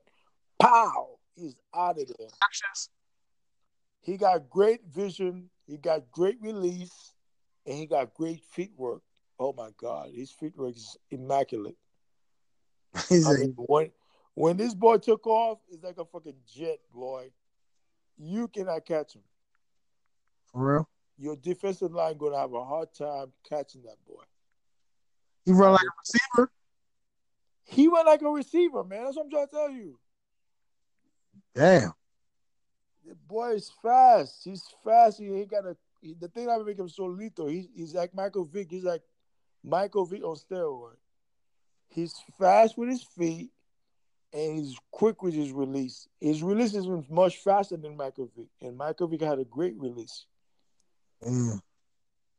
Pow! 0.58 1.18
He's 1.34 1.56
out 1.74 1.98
of 1.98 2.08
there. 2.08 2.28
He 4.00 4.16
got 4.16 4.50
great 4.50 4.80
vision. 4.86 5.50
He 5.66 5.76
got 5.76 6.10
great 6.10 6.38
release, 6.40 7.14
and 7.66 7.76
he 7.76 7.86
got 7.86 8.14
great 8.14 8.42
feet 8.44 8.72
work. 8.76 9.02
Oh 9.38 9.52
my 9.52 9.70
God, 9.78 10.10
his 10.14 10.30
feet 10.30 10.56
work 10.56 10.76
is 10.76 10.96
immaculate. 11.10 11.76
He's 13.08 13.26
I 13.26 13.32
a, 13.32 13.38
mean, 13.38 13.54
when 13.56 13.90
when 14.34 14.56
this 14.56 14.74
boy 14.74 14.98
took 14.98 15.26
off, 15.26 15.58
it's 15.70 15.84
like 15.84 15.98
a 15.98 16.04
fucking 16.04 16.36
jet, 16.46 16.78
boy. 16.92 17.30
You 18.16 18.48
cannot 18.48 18.84
catch 18.84 19.14
him. 19.14 19.22
For 20.52 20.74
real. 20.74 20.88
Your 21.18 21.36
defensive 21.36 21.92
line 21.92 22.16
gonna 22.16 22.38
have 22.38 22.52
a 22.52 22.64
hard 22.64 22.88
time 22.94 23.32
catching 23.48 23.82
that 23.82 23.96
boy. 24.06 24.22
He 25.44 25.52
run 25.52 25.72
like 25.72 25.82
a 25.82 25.96
receiver. 26.04 26.50
He 27.64 27.88
run 27.88 28.06
like 28.06 28.22
a 28.22 28.30
receiver, 28.30 28.84
man. 28.84 29.04
That's 29.04 29.16
what 29.16 29.24
I'm 29.24 29.30
trying 29.30 29.46
to 29.46 29.52
tell 29.52 29.70
you. 29.70 29.98
Damn. 31.54 31.92
The 33.06 33.14
boy 33.14 33.52
is 33.52 33.72
fast. 33.82 34.42
He's 34.44 34.62
fast. 34.84 35.18
He 35.18 35.26
ain't 35.26 35.50
got 35.50 35.66
a. 35.66 35.76
He, 36.00 36.14
the 36.14 36.28
thing 36.28 36.46
that 36.46 36.64
make 36.64 36.78
him 36.78 36.88
so 36.88 37.06
lethal, 37.06 37.48
he, 37.48 37.68
he's 37.74 37.94
like 37.94 38.14
Michael 38.14 38.44
Vick. 38.44 38.68
He's 38.70 38.84
like 38.84 39.02
Michael 39.64 40.06
Vick 40.06 40.22
on 40.22 40.36
steroids. 40.36 40.96
He's 41.88 42.14
fast 42.38 42.76
with 42.78 42.90
his 42.90 43.02
feet, 43.02 43.50
and 44.32 44.58
he's 44.58 44.76
quick 44.90 45.22
with 45.22 45.34
his 45.34 45.52
release. 45.52 46.06
His 46.20 46.42
release 46.42 46.74
is 46.74 46.86
much 47.10 47.38
faster 47.38 47.76
than 47.76 47.96
Michael 47.96 48.30
Vick, 48.36 48.48
and 48.60 48.76
Michael 48.76 49.08
Vick 49.08 49.22
had 49.22 49.38
a 49.38 49.44
great 49.44 49.74
release. 49.78 50.26
Mm. 51.26 51.60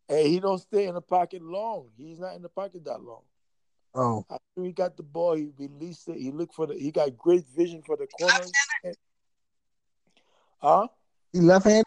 And 0.09 0.27
he 0.27 0.39
don't 0.39 0.59
stay 0.59 0.87
in 0.87 0.95
the 0.95 1.01
pocket 1.01 1.41
long. 1.41 1.89
He's 1.97 2.19
not 2.19 2.35
in 2.35 2.41
the 2.41 2.49
pocket 2.49 2.83
that 2.85 3.01
long. 3.01 3.21
Oh, 3.93 4.25
After 4.29 4.63
he 4.63 4.71
got 4.71 4.97
the 4.97 5.03
ball, 5.03 5.35
he 5.35 5.49
released 5.57 6.07
it. 6.09 6.17
He 6.17 6.31
looked 6.31 6.53
for 6.53 6.67
the. 6.67 6.75
He 6.75 6.91
got 6.91 7.17
great 7.17 7.45
vision 7.55 7.81
for 7.81 7.95
the 7.97 8.07
corners. 8.07 8.53
Huh? 10.59 10.87
he 11.31 11.39
left-handed. 11.39 11.85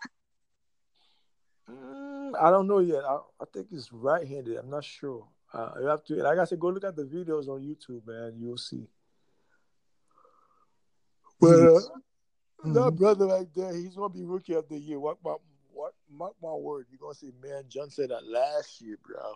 Mm, 1.71 2.33
I 2.41 2.51
don't 2.51 2.67
know 2.67 2.79
yet. 2.81 3.05
I, 3.05 3.19
I 3.41 3.45
think 3.53 3.69
it's 3.71 3.93
right-handed. 3.93 4.57
I'm 4.57 4.71
not 4.71 4.85
sure. 4.85 5.27
Uh, 5.53 5.73
you 5.81 5.87
have 5.87 6.05
to. 6.05 6.15
Like 6.15 6.39
I 6.39 6.45
said, 6.45 6.59
go 6.59 6.69
look 6.69 6.85
at 6.85 6.97
the 6.97 7.05
videos 7.05 7.49
on 7.49 7.61
YouTube, 7.61 8.07
man. 8.07 8.35
You'll 8.39 8.57
see. 8.57 8.87
But 11.41 11.59
uh, 11.59 11.81
that 12.65 12.93
Mhm. 12.93 12.97
brother 12.97 13.27
right 13.27 13.49
there, 13.55 13.75
he's 13.75 13.95
gonna 13.95 14.09
be 14.09 14.25
rookie 14.25 14.55
of 14.55 14.69
the 14.69 14.79
year. 14.79 14.99
What 14.99 15.19
my 15.23 15.31
what 15.33 15.41
mark 16.17 16.35
my 16.43 16.53
word, 16.53 16.87
you're 16.91 16.99
gonna 16.99 17.15
see 17.15 17.33
man 17.43 17.65
John 17.69 17.91
said 17.91 18.11
that 18.11 18.27
last 18.27 18.81
year, 18.81 18.99
bro. 19.05 19.35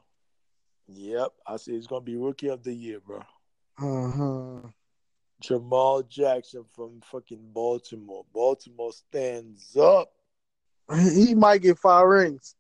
Yep, 0.89 1.33
I 1.47 1.57
said 1.57 1.75
he's 1.75 1.87
gonna 1.87 2.01
be 2.03 2.17
rookie 2.17 2.49
of 2.49 2.62
the 2.62 2.73
year, 2.73 3.01
bro. 3.01 3.23
Uh-huh. 3.79 4.69
Jamal 5.41 6.03
Jackson 6.03 6.65
from 6.75 7.01
fucking 7.03 7.51
Baltimore. 7.53 8.25
Baltimore 8.33 8.93
stands 8.93 9.77
up. 9.77 10.12
He 10.95 11.35
might 11.35 11.62
get 11.62 11.79
five 11.79 12.07
rings. 12.07 12.55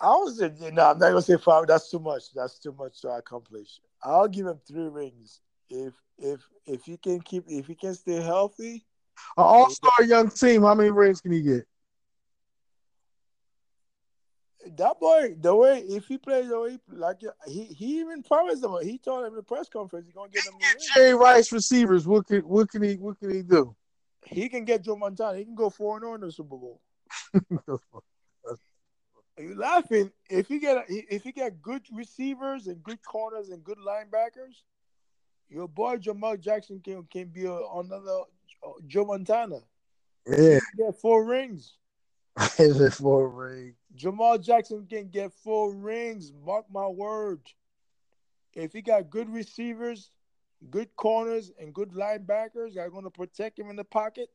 I 0.00 0.10
was 0.10 0.38
no, 0.40 0.66
I'm 0.66 0.72
not 0.72 0.98
gonna 0.98 1.22
say 1.22 1.36
five. 1.36 1.66
That's 1.66 1.90
too 1.90 1.98
much. 1.98 2.32
That's 2.34 2.58
too 2.58 2.72
much 2.72 3.00
to 3.02 3.08
accomplish. 3.08 3.80
I'll 4.02 4.28
give 4.28 4.46
him 4.46 4.60
three 4.66 4.88
rings 4.88 5.40
if 5.70 5.94
if 6.18 6.40
if 6.66 6.84
he 6.84 6.96
can 6.96 7.20
keep 7.20 7.44
if 7.48 7.66
he 7.66 7.74
can 7.74 7.94
stay 7.94 8.20
healthy. 8.20 8.84
An 9.36 9.44
all-star 9.44 10.04
young 10.04 10.30
team. 10.30 10.62
How 10.62 10.74
many 10.74 10.90
rings 10.90 11.20
can 11.20 11.32
he 11.32 11.42
get? 11.42 11.66
That 14.76 15.00
boy, 15.00 15.34
the 15.40 15.54
way 15.54 15.80
if 15.80 16.06
he 16.06 16.18
plays 16.18 16.48
the 16.48 16.60
way 16.60 16.70
he, 16.72 16.78
like 16.88 17.20
he 17.46 17.64
he 17.64 18.00
even 18.00 18.22
promised 18.22 18.62
him. 18.64 18.72
He 18.82 18.98
told 18.98 19.24
him 19.24 19.30
in 19.30 19.36
the 19.36 19.42
press 19.42 19.68
conference 19.68 20.06
he's 20.06 20.14
gonna 20.14 20.30
get 20.30 20.44
him. 20.44 20.54
the. 20.58 20.66
Jerry 20.94 21.14
Rice 21.14 21.52
receivers. 21.52 22.06
What 22.06 22.26
can 22.26 22.40
what 22.40 22.70
can 22.70 22.82
he 22.82 22.96
what 22.96 23.18
can 23.18 23.30
he 23.32 23.42
do? 23.42 23.74
He 24.24 24.48
can 24.48 24.64
get 24.64 24.82
Joe 24.82 24.96
Montana. 24.96 25.38
He 25.38 25.44
can 25.44 25.54
go 25.54 25.70
four 25.70 25.96
and 25.96 26.02
zero 26.02 26.14
in 26.14 26.20
the 26.20 26.32
Super 26.32 26.56
Bowl. 26.56 26.80
Are 27.34 28.56
you 29.38 29.54
laughing? 29.56 30.10
If 30.28 30.48
he 30.48 30.58
get 30.58 30.84
if 30.88 31.22
he 31.22 31.32
get 31.32 31.62
good 31.62 31.82
receivers 31.92 32.66
and 32.66 32.82
good 32.82 33.02
corners 33.04 33.48
and 33.48 33.64
good 33.64 33.78
linebackers, 33.78 34.62
your 35.48 35.68
boy 35.68 35.96
Jamal 35.96 36.36
Jackson 36.36 36.80
can 36.80 37.04
can 37.04 37.28
be 37.28 37.46
a, 37.46 37.54
another 37.54 38.20
uh, 38.66 38.70
Joe 38.86 39.04
Montana. 39.04 39.60
yeah, 40.26 40.36
He 40.36 40.60
can 40.60 40.86
get 40.86 41.00
four 41.00 41.24
rings. 41.24 41.74
Is 42.58 42.80
it 42.80 42.92
for 42.94 43.24
a 43.24 43.28
ring? 43.28 43.74
Jamal 43.94 44.38
Jackson 44.38 44.86
can 44.88 45.08
get 45.08 45.32
four 45.32 45.74
rings. 45.74 46.32
Mark 46.44 46.66
my 46.70 46.86
word. 46.86 47.40
If 48.54 48.72
he 48.72 48.82
got 48.82 49.10
good 49.10 49.28
receivers, 49.28 50.10
good 50.70 50.94
corners, 50.96 51.52
and 51.58 51.74
good 51.74 51.90
linebackers 51.90 52.74
that 52.74 52.80
are 52.80 52.90
going 52.90 53.04
to 53.04 53.10
protect 53.10 53.58
him 53.58 53.70
in 53.70 53.76
the 53.76 53.84
pocket, 53.84 54.30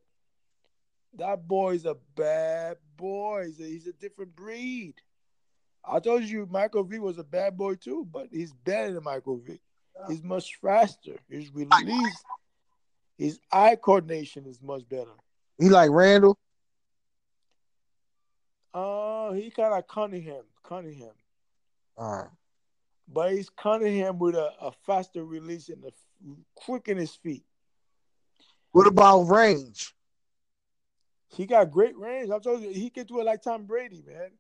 that 1.17 1.47
boy's 1.47 1.85
a 1.85 1.97
bad 2.15 2.77
boy. 2.97 3.45
He's 3.47 3.59
a, 3.59 3.63
he's 3.63 3.87
a 3.87 3.93
different 3.93 4.35
breed. 4.35 4.95
I 5.85 5.99
told 5.99 6.23
you 6.23 6.47
Michael 6.49 6.83
V 6.83 6.99
was 6.99 7.17
a 7.17 7.23
bad 7.23 7.57
boy 7.57 7.75
too, 7.75 8.07
but 8.11 8.27
he's 8.31 8.53
better 8.53 8.93
than 8.93 9.03
Michael 9.03 9.37
V. 9.37 9.59
He's 10.07 10.23
much 10.23 10.55
faster. 10.61 11.17
His 11.29 11.53
release, 11.53 12.23
his 13.17 13.39
eye 13.51 13.75
coordination 13.75 14.45
is 14.45 14.61
much 14.61 14.87
better. 14.87 15.11
He 15.59 15.69
like 15.69 15.91
Randall. 15.91 16.37
Uh, 18.73 19.31
he 19.33 19.51
kind 19.51 19.73
of 19.73 19.87
Cunningham, 19.87 20.43
Cunningham. 20.63 21.13
All 21.97 22.11
right. 22.11 22.29
but 23.07 23.31
he's 23.33 23.49
Cunningham 23.49 24.17
with 24.17 24.35
a, 24.35 24.51
a 24.61 24.71
faster 24.85 25.23
release 25.23 25.69
and 25.69 25.83
a 25.85 25.91
quick 26.55 26.87
in 26.87 26.97
his 26.97 27.13
feet. 27.15 27.43
What 28.71 28.87
about 28.87 29.23
range? 29.23 29.93
He 31.35 31.45
got 31.45 31.69
great 31.71 31.97
range. 31.97 32.31
I 32.31 32.39
told 32.39 32.61
you 32.61 32.69
he 32.69 32.89
can 32.89 33.05
do 33.05 33.19
it 33.19 33.25
like 33.25 33.41
Tom 33.43 33.65
Brady, 33.65 34.03
man. 34.05 34.31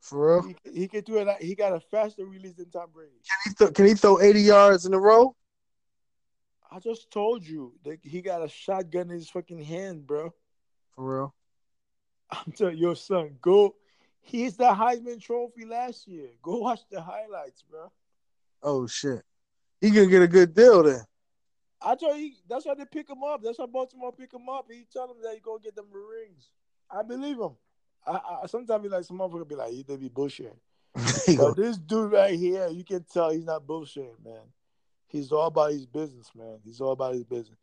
For 0.00 0.40
real? 0.40 0.54
He, 0.64 0.80
he 0.80 0.88
can 0.88 1.02
do 1.02 1.18
it 1.18 1.26
like 1.26 1.40
he 1.42 1.54
got 1.54 1.74
a 1.74 1.80
faster 1.80 2.24
release 2.24 2.54
than 2.54 2.70
Tom 2.70 2.88
Brady. 2.92 3.10
Can 3.28 3.38
he, 3.44 3.54
th- 3.54 3.74
can 3.74 3.86
he 3.86 3.94
throw 3.94 4.18
80 4.20 4.40
yards 4.40 4.86
in 4.86 4.94
a 4.94 4.98
row? 4.98 5.36
I 6.70 6.78
just 6.78 7.10
told 7.10 7.44
you 7.46 7.74
that 7.84 7.98
he 8.02 8.22
got 8.22 8.42
a 8.44 8.48
shotgun 8.48 9.10
in 9.10 9.16
his 9.16 9.28
fucking 9.28 9.62
hand, 9.62 10.06
bro. 10.06 10.32
For 10.94 11.04
real? 11.18 11.34
I'm 12.32 12.52
telling 12.52 12.78
your 12.78 12.96
son, 12.96 13.36
go. 13.40 13.74
He's 14.22 14.56
the 14.56 14.64
Heisman 14.64 15.20
Trophy 15.20 15.64
last 15.64 16.06
year. 16.06 16.28
Go 16.42 16.58
watch 16.58 16.80
the 16.90 17.00
highlights, 17.00 17.62
bro. 17.62 17.90
Oh 18.62 18.86
shit. 18.86 19.22
He 19.80 19.90
gonna 19.90 20.06
get 20.06 20.22
a 20.22 20.28
good 20.28 20.54
deal 20.54 20.82
then. 20.82 21.02
I 21.82 21.94
told 21.94 22.18
you 22.18 22.32
that's 22.48 22.66
why 22.66 22.74
they 22.74 22.84
pick 22.84 23.08
him 23.08 23.24
up. 23.24 23.42
That's 23.42 23.58
why 23.58 23.66
Baltimore 23.66 24.12
pick 24.12 24.32
him 24.32 24.48
up. 24.48 24.66
He 24.70 24.86
tell 24.92 25.10
him 25.10 25.16
that 25.22 25.34
he 25.34 25.40
gonna 25.40 25.60
get 25.60 25.74
them 25.74 25.86
rings. 25.90 26.50
I 26.90 27.02
believe 27.02 27.38
him. 27.38 27.56
I, 28.06 28.20
I 28.42 28.46
sometimes 28.46 28.82
be 28.82 28.88
like 28.88 29.04
some 29.04 29.18
motherfucker 29.18 29.48
be 29.48 29.54
like, 29.54 29.86
they 29.86 29.96
be 29.96 30.08
bullshit. 30.08 30.56
He 31.26 31.36
But 31.36 31.56
this 31.56 31.78
dude 31.78 32.12
right 32.12 32.38
here, 32.38 32.68
you 32.68 32.84
can 32.84 33.04
tell 33.04 33.30
he's 33.30 33.44
not 33.44 33.66
bullshitting, 33.66 34.24
man. 34.24 34.42
He's 35.06 35.32
all 35.32 35.46
about 35.46 35.72
his 35.72 35.86
business, 35.86 36.30
man. 36.34 36.58
He's 36.64 36.80
all 36.80 36.92
about 36.92 37.14
his 37.14 37.24
business. 37.24 37.58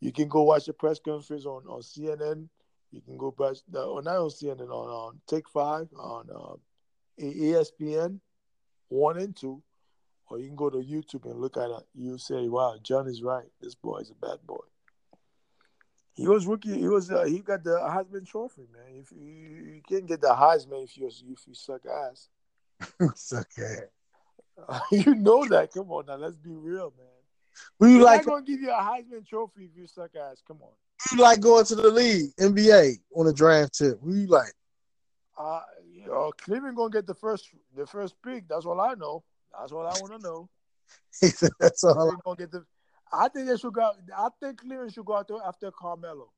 You 0.00 0.12
can 0.12 0.28
go 0.28 0.42
watch 0.42 0.66
the 0.66 0.72
press 0.72 0.98
conference 0.98 1.46
on, 1.46 1.64
on 1.66 1.80
CNN. 1.80 2.48
You 2.92 3.00
can 3.00 3.16
go 3.16 3.34
watch 3.36 3.58
the 3.68 3.80
on 3.80 4.04
CNN 4.04 4.60
on 4.60 4.68
on 4.68 5.20
Take 5.26 5.48
Five 5.48 5.88
on 5.98 6.28
um, 6.34 6.60
ESPN 7.18 8.20
one 8.88 9.18
and 9.18 9.34
two, 9.34 9.62
or 10.28 10.38
you 10.38 10.46
can 10.46 10.56
go 10.56 10.68
to 10.68 10.76
YouTube 10.76 11.24
and 11.24 11.40
look 11.40 11.56
at 11.56 11.70
it. 11.70 11.86
You 11.94 12.18
say, 12.18 12.48
"Wow, 12.48 12.76
John 12.82 13.08
is 13.08 13.22
right. 13.22 13.48
This 13.60 13.74
boy 13.74 13.98
is 13.98 14.10
a 14.10 14.14
bad 14.14 14.46
boy." 14.46 14.60
He 16.14 16.28
was 16.28 16.46
rookie. 16.46 16.78
He 16.78 16.88
was. 16.88 17.10
Uh, 17.10 17.24
he 17.24 17.38
got 17.38 17.64
the 17.64 17.78
Heisman 17.78 18.26
Trophy, 18.26 18.66
man. 18.72 19.00
If 19.00 19.10
you, 19.12 19.74
you 19.74 19.82
can't 19.88 20.06
get 20.06 20.20
the 20.20 20.28
Heisman 20.28 20.84
if 20.84 20.96
you 20.98 21.06
if 21.06 21.46
you 21.46 21.54
suck 21.54 21.82
ass. 21.86 22.28
it's 23.00 23.32
okay. 23.32 23.84
you 24.92 25.14
know 25.14 25.46
that. 25.46 25.72
Come 25.72 25.90
on 25.90 26.06
now, 26.06 26.16
let's 26.16 26.36
be 26.36 26.50
real, 26.50 26.92
man. 26.98 27.06
Who 27.78 27.86
you 27.86 27.94
They're 27.96 28.04
like? 28.04 28.26
not 28.26 28.32
gonna 28.34 28.44
give 28.44 28.60
you 28.60 28.70
a 28.70 28.74
Heisman 28.74 29.26
Trophy 29.26 29.64
if 29.64 29.70
you 29.76 29.86
suck 29.86 30.10
ass. 30.14 30.42
Come 30.46 30.58
on. 30.60 30.72
Who 31.10 31.16
you 31.16 31.22
like 31.22 31.40
going 31.40 31.64
to 31.66 31.74
the 31.74 31.90
league, 31.90 32.34
NBA 32.38 32.98
on 33.14 33.26
a 33.26 33.32
draft 33.32 33.78
tip? 33.78 34.00
Who 34.02 34.14
you 34.14 34.26
like? 34.26 34.52
Uh, 35.36 35.62
you 35.92 36.06
know, 36.06 36.32
Cleveland 36.38 36.76
gonna 36.76 36.90
get 36.90 37.06
the 37.06 37.14
first 37.14 37.48
the 37.76 37.86
first 37.86 38.14
pick. 38.22 38.48
That's 38.48 38.66
all 38.66 38.80
I 38.80 38.94
know. 38.94 39.22
That's 39.58 39.72
all 39.72 39.86
I 39.86 39.98
want 40.00 40.12
to 40.12 40.18
know. 40.18 40.48
He 41.20 41.26
said 41.28 41.50
that's 41.58 41.84
all. 41.84 41.94
Cleveland 41.94 42.22
gonna 42.24 42.36
get 42.36 42.50
the. 42.52 42.64
I 43.12 43.28
think 43.28 43.48
they 43.48 43.56
should 43.56 43.72
go. 43.72 43.90
I 44.16 44.28
think 44.40 44.60
Cleveland 44.60 44.94
should 44.94 45.04
go 45.04 45.16
out 45.16 45.30
after 45.46 45.70
Carmelo. 45.70 46.30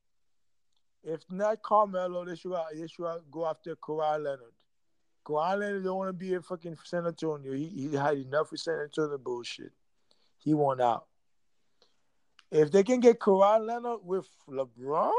If 1.04 1.20
not 1.30 1.62
Carmelo, 1.62 2.24
they 2.24 2.34
should 2.34 2.52
go, 2.52 2.64
they 2.72 2.86
should 2.86 3.06
go 3.30 3.46
after 3.46 3.76
Kawhi 3.76 4.22
Leonard. 4.22 4.54
Kawhi 5.26 5.58
Leonard 5.58 5.84
don't 5.84 5.98
want 5.98 6.08
to 6.08 6.12
be 6.12 6.32
in 6.32 6.42
fucking 6.42 6.76
San 6.84 7.06
Antonio. 7.06 7.52
He, 7.52 7.66
he 7.66 7.96
had 7.96 8.16
enough 8.16 8.52
of 8.52 8.58
San 8.58 8.80
Antonio 8.80 9.18
bullshit. 9.18 9.72
He 10.38 10.54
won 10.54 10.80
out. 10.80 11.06
If 12.54 12.70
they 12.70 12.84
can 12.84 13.00
get 13.00 13.18
Kawhi 13.18 13.66
Leonard 13.66 13.98
with 14.04 14.28
LeBron, 14.48 15.10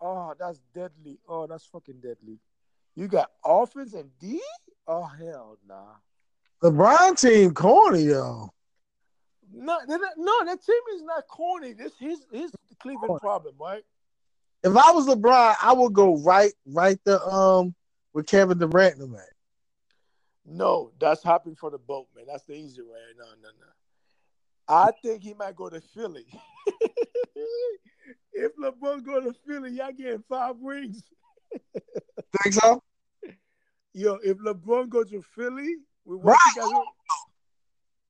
oh, 0.00 0.34
that's 0.38 0.60
deadly. 0.72 1.18
Oh, 1.28 1.48
that's 1.48 1.66
fucking 1.66 2.00
deadly. 2.00 2.38
You 2.94 3.08
got 3.08 3.32
offense 3.44 3.92
and 3.92 4.08
D? 4.20 4.40
Oh 4.86 5.02
hell 5.02 5.58
nah. 5.68 5.96
LeBron 6.62 7.20
team 7.20 7.52
corny, 7.54 8.02
yo. 8.04 8.50
No, 9.52 9.78
not- 9.88 10.00
no, 10.16 10.44
that 10.44 10.64
team 10.64 10.80
is 10.94 11.02
not 11.02 11.26
corny. 11.26 11.72
This 11.72 11.92
his 11.98 12.24
his 12.32 12.52
Cleveland 12.78 13.20
problem, 13.20 13.56
right? 13.58 13.82
If 14.62 14.70
I 14.76 14.92
was 14.92 15.08
LeBron, 15.08 15.56
I 15.60 15.72
would 15.72 15.92
go 15.92 16.18
right, 16.18 16.52
right 16.66 16.98
the 17.04 17.20
um 17.26 17.74
with 18.12 18.26
Kevin 18.28 18.58
Durant, 18.58 19.00
man. 19.00 19.20
No, 20.44 20.92
that's 21.00 21.24
hopping 21.24 21.56
for 21.56 21.70
the 21.72 21.78
boat, 21.78 22.06
man. 22.14 22.26
That's 22.28 22.44
the 22.44 22.54
easy 22.54 22.82
way. 22.82 23.00
No, 23.18 23.24
no, 23.42 23.48
no. 23.58 23.66
I 24.68 24.90
think 25.02 25.22
he 25.22 25.34
might 25.34 25.56
go 25.56 25.68
to 25.68 25.80
Philly. 25.80 26.26
if 28.32 28.52
LeBron 28.56 29.04
go 29.04 29.20
to 29.20 29.34
Philly, 29.46 29.72
y'all 29.72 29.92
getting 29.92 30.24
five 30.28 30.56
rings. 30.60 31.02
Think 32.42 32.54
so? 32.54 32.82
Yo, 33.92 34.14
if 34.16 34.38
LeBron 34.38 34.88
goes 34.88 35.10
to 35.10 35.22
Philly, 35.22 35.76
what 36.04 36.38
Right. 36.56 36.84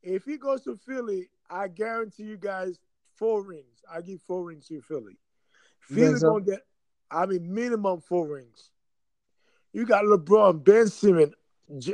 if 0.03 0.25
he 0.25 0.37
goes 0.37 0.63
to 0.63 0.77
Philly, 0.77 1.29
I 1.51 1.69
guarantee 1.69 2.25
you 2.25 2.37
guys 2.37 2.79
four 3.15 3.43
rings. 3.43 3.83
I 3.91 4.01
give 4.01 4.21
four 4.23 4.45
rings 4.45 4.67
to 4.69 4.81
Philly. 4.81 5.19
Philly 5.81 6.19
so? 6.19 6.33
gonna 6.33 6.45
get, 6.45 6.61
I 7.11 7.27
mean, 7.27 7.53
minimum 7.53 8.01
four 8.01 8.27
rings. 8.27 8.71
You 9.73 9.85
got 9.85 10.05
LeBron, 10.05 10.65
Ben 10.65 10.89
Simmons, 10.89 11.35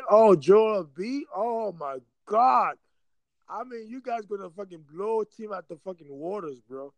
oh 0.08 0.36
Joel 0.36 0.84
B. 0.84 1.24
Oh 1.34 1.72
my 1.72 1.98
God! 2.26 2.76
I 3.52 3.64
mean, 3.64 3.86
you 3.86 4.00
guys 4.00 4.24
gonna 4.24 4.48
fucking 4.48 4.84
blow 4.90 5.20
a 5.20 5.26
team 5.26 5.52
out 5.52 5.68
the 5.68 5.76
fucking 5.76 6.08
waters, 6.08 6.58
bro. 6.66 6.92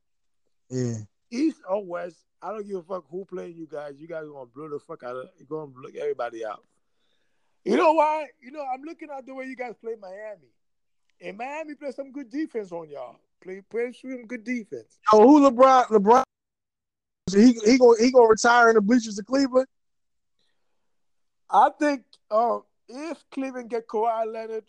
Yeah. 0.71 0.99
East 1.31 1.61
or 1.69 1.85
West, 1.85 2.19
I 2.41 2.53
don't 2.53 2.67
give 2.67 2.77
a 2.77 2.83
fuck 2.83 3.05
who 3.11 3.25
playing 3.25 3.57
you 3.57 3.67
guys. 3.67 3.95
You 3.99 4.07
guys 4.07 4.23
are 4.23 4.33
gonna 4.33 4.47
blow 4.47 4.69
the 4.69 4.79
fuck 4.79 5.03
out 5.03 5.17
of. 5.17 5.29
You're 5.37 5.49
gonna 5.49 5.67
blow 5.67 5.91
everybody 6.01 6.47
out. 6.47 6.63
You 7.65 7.77
know 7.77 7.93
why? 7.93 8.27
You 8.41 8.53
know 8.53 8.65
I'm 8.73 8.83
looking 8.83 9.09
at 9.11 9.27
the 9.27 9.35
way 9.35 9.47
you 9.47 9.57
guys 9.57 9.75
play 9.81 9.95
Miami, 10.01 10.53
and 11.21 11.37
Miami 11.37 11.75
play 11.75 11.91
some 11.91 12.13
good 12.13 12.31
defense 12.31 12.71
on 12.71 12.89
y'all. 12.89 13.17
Play 13.43 13.61
play 13.69 13.93
some 13.93 14.25
good 14.27 14.45
defense. 14.45 14.99
Yo, 15.13 15.21
who 15.23 15.51
LeBron? 15.51 15.87
LeBron? 15.87 16.23
He 17.33 17.53
he 17.65 17.79
gonna 17.79 17.99
he 17.99 18.13
gonna 18.13 18.29
retire 18.29 18.69
in 18.69 18.77
the 18.77 18.81
bleachers 18.81 19.19
of 19.19 19.27
Cleveland? 19.27 19.67
I 21.51 21.71
think 21.81 22.05
uh, 22.31 22.59
if 22.89 23.25
Cleveland 23.33 23.71
get 23.71 23.89
Kawhi 23.89 24.33
Leonard, 24.33 24.65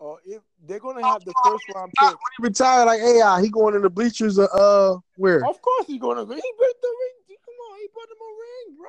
or 0.00 0.18
if 0.24 0.42
they're 0.66 0.80
gonna 0.80 1.06
have 1.06 1.24
the 1.24 1.34
first 1.44 1.64
round 1.74 1.92
pick, 1.92 2.08
When 2.08 2.16
he 2.38 2.42
retire 2.42 2.86
like 2.86 3.00
AI, 3.00 3.20
ah, 3.22 3.38
he 3.38 3.50
going 3.50 3.74
in 3.74 3.82
the 3.82 3.90
bleachers 3.90 4.38
of 4.38 4.48
uh 4.52 4.98
where? 5.16 5.46
of 5.46 5.60
course 5.62 5.86
he's 5.86 6.00
gonna 6.00 6.24
go. 6.24 6.34
He 6.34 6.52
brought 6.58 6.80
the 6.82 6.94
ring. 7.00 7.38
Come 7.44 7.54
on, 7.70 7.78
he 7.78 7.88
brought 7.92 8.10
him 8.10 8.16
a 8.20 8.32
ring, 8.40 8.76
bro. 8.78 8.88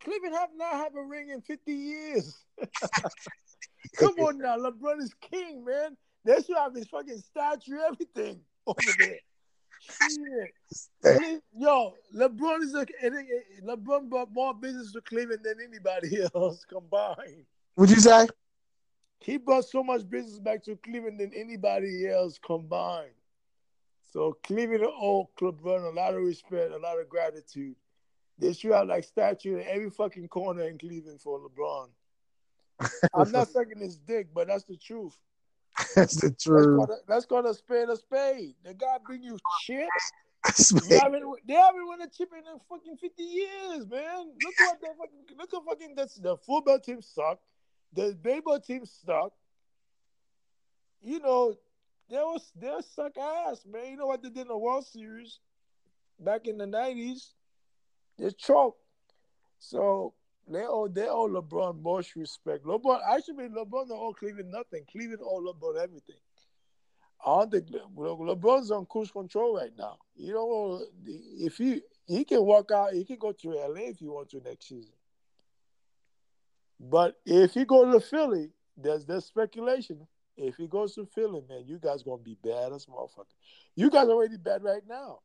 Cleveland 0.00 0.34
have 0.34 0.50
not 0.56 0.74
have 0.74 0.94
a 0.96 1.02
ring 1.02 1.30
in 1.30 1.40
50 1.40 1.72
years. 1.72 2.36
Come 3.96 4.14
on 4.18 4.38
now, 4.38 4.56
LeBron 4.58 5.00
is 5.00 5.14
king, 5.20 5.64
man. 5.64 5.96
They 6.24 6.36
should 6.42 6.56
have 6.56 6.74
his 6.74 6.88
fucking 6.88 7.18
statue, 7.18 7.78
everything 7.86 8.40
over 8.66 8.78
there. 8.98 9.18
Shit. 9.80 11.42
Yo, 11.56 11.94
LeBron 12.14 12.62
is 12.62 12.74
a 12.74 12.80
eh, 12.80 12.84
eh, 13.02 13.08
eh, 13.08 13.60
LeBron 13.64 14.08
brought 14.08 14.32
more 14.32 14.54
business 14.54 14.92
to 14.92 15.00
Cleveland 15.02 15.40
than 15.44 15.56
anybody 15.62 16.22
else 16.34 16.64
combined. 16.64 17.44
Would 17.76 17.90
you 17.90 18.00
say? 18.00 18.26
He 19.24 19.38
brought 19.38 19.64
so 19.64 19.82
much 19.82 20.06
business 20.10 20.38
back 20.38 20.62
to 20.64 20.76
Cleveland 20.76 21.18
than 21.18 21.32
anybody 21.34 22.06
else 22.06 22.38
combined. 22.38 23.14
So 24.12 24.36
Cleveland 24.44 24.84
owe 24.84 25.30
LeBron 25.40 25.90
a 25.90 25.96
lot 25.96 26.12
of 26.12 26.20
respect, 26.22 26.72
a 26.72 26.76
lot 26.76 27.00
of 27.00 27.08
gratitude. 27.08 27.74
They 28.38 28.52
should 28.52 28.72
have 28.72 28.86
like 28.86 29.02
statue 29.04 29.56
in 29.56 29.66
every 29.66 29.88
fucking 29.88 30.28
corner 30.28 30.64
in 30.64 30.76
Cleveland 30.76 31.22
for 31.22 31.40
LeBron. 31.40 31.88
I'm 33.14 33.32
not 33.32 33.48
sucking 33.48 33.78
his 33.80 33.96
dick, 33.96 34.28
but 34.34 34.48
that's 34.48 34.64
the 34.64 34.76
truth. 34.76 35.16
That's 35.96 36.20
the 36.20 36.30
truth. 36.30 36.86
that's 36.88 37.02
let's 37.08 37.26
call 37.26 37.44
a 37.46 37.52
spade 37.54 37.88
a 37.88 37.96
spade. 37.96 38.54
The 38.62 38.74
guy 38.74 38.96
bring 39.04 39.24
you 39.24 39.38
chips. 39.62 40.12
That's 40.44 40.70
You 40.70 40.90
me. 40.90 40.96
haven't, 40.96 41.24
they 41.48 41.54
haven't 41.54 41.86
won 41.86 42.00
a 42.02 42.08
chip 42.08 42.30
in 42.32 42.44
fucking 42.68 42.96
50 42.98 43.22
years, 43.22 43.86
man. 43.88 44.30
Look 44.40 44.54
what 44.60 44.80
the 44.80 44.88
fucking 44.96 45.36
look 45.36 45.52
at 45.52 45.64
fucking 45.64 45.94
that's 45.96 46.14
the 46.16 46.36
football 46.36 46.78
team 46.78 47.02
suck. 47.02 47.40
The 47.94 48.16
baseball 48.20 48.60
team 48.60 48.84
suck. 48.86 49.32
You 51.00 51.20
know, 51.20 51.54
they 52.08 52.16
was 52.16 52.50
they 52.56 52.72
suck 52.94 53.16
ass, 53.18 53.64
man. 53.70 53.90
You 53.90 53.96
know 53.96 54.06
what 54.06 54.22
they 54.22 54.30
did 54.30 54.42
in 54.42 54.48
the 54.48 54.58
World 54.58 54.86
Series 54.86 55.38
back 56.18 56.46
in 56.46 56.58
the 56.58 56.66
90s? 56.66 57.32
They 58.18 58.30
choked. 58.30 58.80
So 59.58 60.14
they 60.48 60.64
owe 60.66 60.88
they 60.88 61.08
owe 61.08 61.28
LeBron 61.28 61.80
most 61.82 62.16
respect. 62.16 62.64
LeBron 62.64 63.00
actually 63.08 63.48
LeBron 63.48 63.88
don't 63.88 63.92
owe 63.92 64.12
Cleveland 64.12 64.50
nothing. 64.50 64.84
Cleveland 64.90 65.22
owe 65.22 65.40
LeBron 65.40 65.82
everything. 65.82 66.16
I 67.24 67.38
don't 67.38 67.50
think 67.50 67.66
Le- 67.70 68.16
LeBron's 68.36 68.70
on 68.70 68.86
cruise 68.86 69.10
control 69.10 69.56
right 69.56 69.72
now. 69.78 69.98
You 70.16 70.34
know, 70.34 70.82
if 71.06 71.56
he 71.56 71.80
he 72.06 72.24
can 72.24 72.44
walk 72.44 72.70
out, 72.70 72.92
he 72.92 73.04
can 73.04 73.16
go 73.16 73.32
to 73.32 73.48
LA 73.50 73.88
if 73.88 73.98
he 73.98 74.08
wants 74.08 74.32
to 74.32 74.40
next 74.40 74.68
season. 74.68 74.92
But 76.90 77.16
if 77.24 77.54
he 77.54 77.64
go 77.64 77.90
to 77.90 78.00
Philly, 78.00 78.50
there's 78.76 79.06
there's 79.06 79.24
speculation. 79.24 80.06
If 80.36 80.56
he 80.56 80.66
goes 80.66 80.94
to 80.96 81.06
Philly, 81.06 81.42
man, 81.48 81.64
you 81.66 81.78
guys 81.78 82.02
gonna 82.02 82.22
be 82.22 82.36
bad 82.42 82.72
as 82.72 82.86
motherfucker. 82.86 83.32
You 83.74 83.88
guys 83.88 84.08
are 84.08 84.12
already 84.12 84.36
bad 84.36 84.62
right 84.62 84.82
now. 84.86 85.20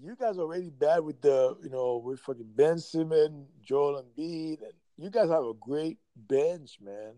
You 0.00 0.16
guys 0.16 0.38
already 0.38 0.70
bad 0.70 1.00
with 1.00 1.20
the 1.20 1.56
you 1.62 1.68
know 1.68 1.98
with 1.98 2.20
fucking 2.20 2.52
Ben 2.54 2.78
Simmons, 2.78 3.46
Joel 3.62 4.02
Embiid, 4.02 4.62
and 4.62 4.72
you 4.96 5.10
guys 5.10 5.28
have 5.28 5.44
a 5.44 5.54
great 5.54 5.98
bench, 6.16 6.78
man. 6.80 7.14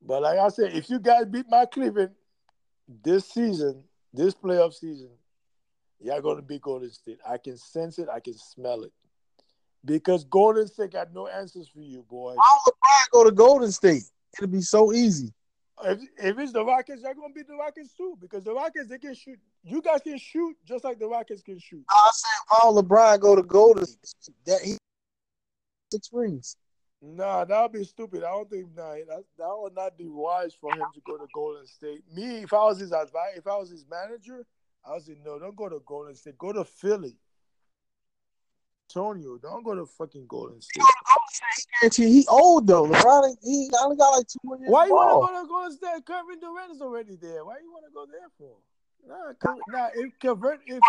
But 0.00 0.22
like 0.22 0.38
I 0.38 0.48
said, 0.48 0.72
if 0.74 0.88
you 0.88 1.00
guys 1.00 1.26
beat 1.26 1.46
my 1.48 1.66
Cleveland 1.66 2.12
this 3.02 3.28
season, 3.28 3.82
this 4.14 4.34
playoff 4.34 4.74
season, 4.74 5.10
y'all 5.98 6.22
gonna 6.22 6.42
beat 6.42 6.62
Golden 6.62 6.90
State. 6.90 7.18
I 7.28 7.38
can 7.38 7.56
sense 7.56 7.98
it. 7.98 8.08
I 8.08 8.20
can 8.20 8.34
smell 8.34 8.84
it. 8.84 8.92
Because 9.84 10.24
Golden 10.24 10.66
State 10.66 10.92
got 10.92 11.12
no 11.14 11.26
answers 11.26 11.68
for 11.68 11.80
you, 11.80 12.02
boy. 12.02 12.34
Why 12.34 12.58
would 12.66 12.74
LeBron 12.74 13.10
go 13.12 13.24
to 13.24 13.30
Golden 13.30 13.72
State? 13.72 14.04
It'd 14.38 14.52
be 14.52 14.60
so 14.60 14.92
easy. 14.92 15.32
If, 15.82 16.00
if 16.18 16.38
it's 16.38 16.52
the 16.52 16.64
Rockets, 16.64 17.02
you're 17.02 17.14
gonna 17.14 17.32
beat 17.34 17.48
the 17.48 17.56
Rockets 17.56 17.94
too. 17.94 18.16
Because 18.20 18.44
the 18.44 18.52
Rockets 18.52 18.88
they 18.88 18.98
can 18.98 19.14
shoot. 19.14 19.38
You 19.64 19.80
guys 19.80 20.02
can 20.02 20.18
shoot 20.18 20.56
just 20.66 20.84
like 20.84 20.98
the 20.98 21.06
Rockets 21.06 21.42
can 21.42 21.58
shoot. 21.58 21.84
I 21.88 22.10
said, 22.12 22.68
would 22.70 22.84
LeBron 22.84 23.20
go 23.20 23.34
to 23.34 23.42
Golden 23.42 23.86
State? 23.86 24.34
That 24.46 24.60
he 24.62 24.76
six 25.90 26.10
rings. 26.12 26.56
Nah, 27.02 27.46
that 27.46 27.62
would 27.62 27.72
be 27.72 27.84
stupid. 27.84 28.22
I 28.22 28.30
don't 28.30 28.50
think 28.50 28.66
nah, 28.76 28.92
that, 28.92 29.24
that 29.38 29.54
would 29.56 29.74
not 29.74 29.96
be 29.96 30.08
wise 30.08 30.54
for 30.60 30.70
him 30.72 30.84
to 30.94 31.00
go 31.06 31.16
to 31.16 31.26
Golden 31.34 31.66
State. 31.66 32.02
Me, 32.14 32.42
if 32.42 32.52
I 32.52 32.64
was 32.64 32.78
his 32.78 32.92
advice, 32.92 33.36
if 33.36 33.46
I 33.46 33.56
was 33.56 33.70
his 33.70 33.86
manager, 33.90 34.44
I 34.84 34.92
would 34.92 35.04
say 35.04 35.16
no, 35.24 35.38
don't 35.38 35.56
go 35.56 35.68
to 35.68 35.80
Golden 35.86 36.14
State. 36.14 36.36
Go 36.36 36.52
to 36.52 36.64
Philly. 36.64 37.16
Antonio, 38.96 39.38
don't 39.38 39.64
go 39.64 39.74
to 39.74 39.86
fucking 39.86 40.26
Golden 40.26 40.60
State. 40.60 40.82
Guarantee 41.80 42.10
he 42.10 42.26
old 42.28 42.66
though. 42.66 42.86
LeBron, 42.86 43.36
he 43.42 43.70
only 43.82 43.96
got 43.96 44.10
like 44.10 44.26
two 44.26 44.38
more 44.44 44.58
years. 44.58 44.70
Why 44.70 44.86
you 44.86 44.90
ball. 44.90 45.20
want 45.20 45.32
to 45.32 45.34
go 45.36 45.42
to 45.42 45.48
Golden 45.48 45.72
State? 45.76 46.06
Kevin 46.06 46.40
Durant 46.40 46.72
is 46.72 46.80
already 46.82 47.16
there. 47.16 47.44
Why 47.44 47.58
you 47.62 47.70
want 47.72 47.84
to 47.86 47.92
go 47.92 48.06
there 48.06 48.28
for? 48.38 48.56
Nah, 49.06 49.32
Kevin, 49.40 49.60
nah. 49.68 49.88
If 49.94 50.18
Kevin, 50.18 50.58
if 50.66 50.80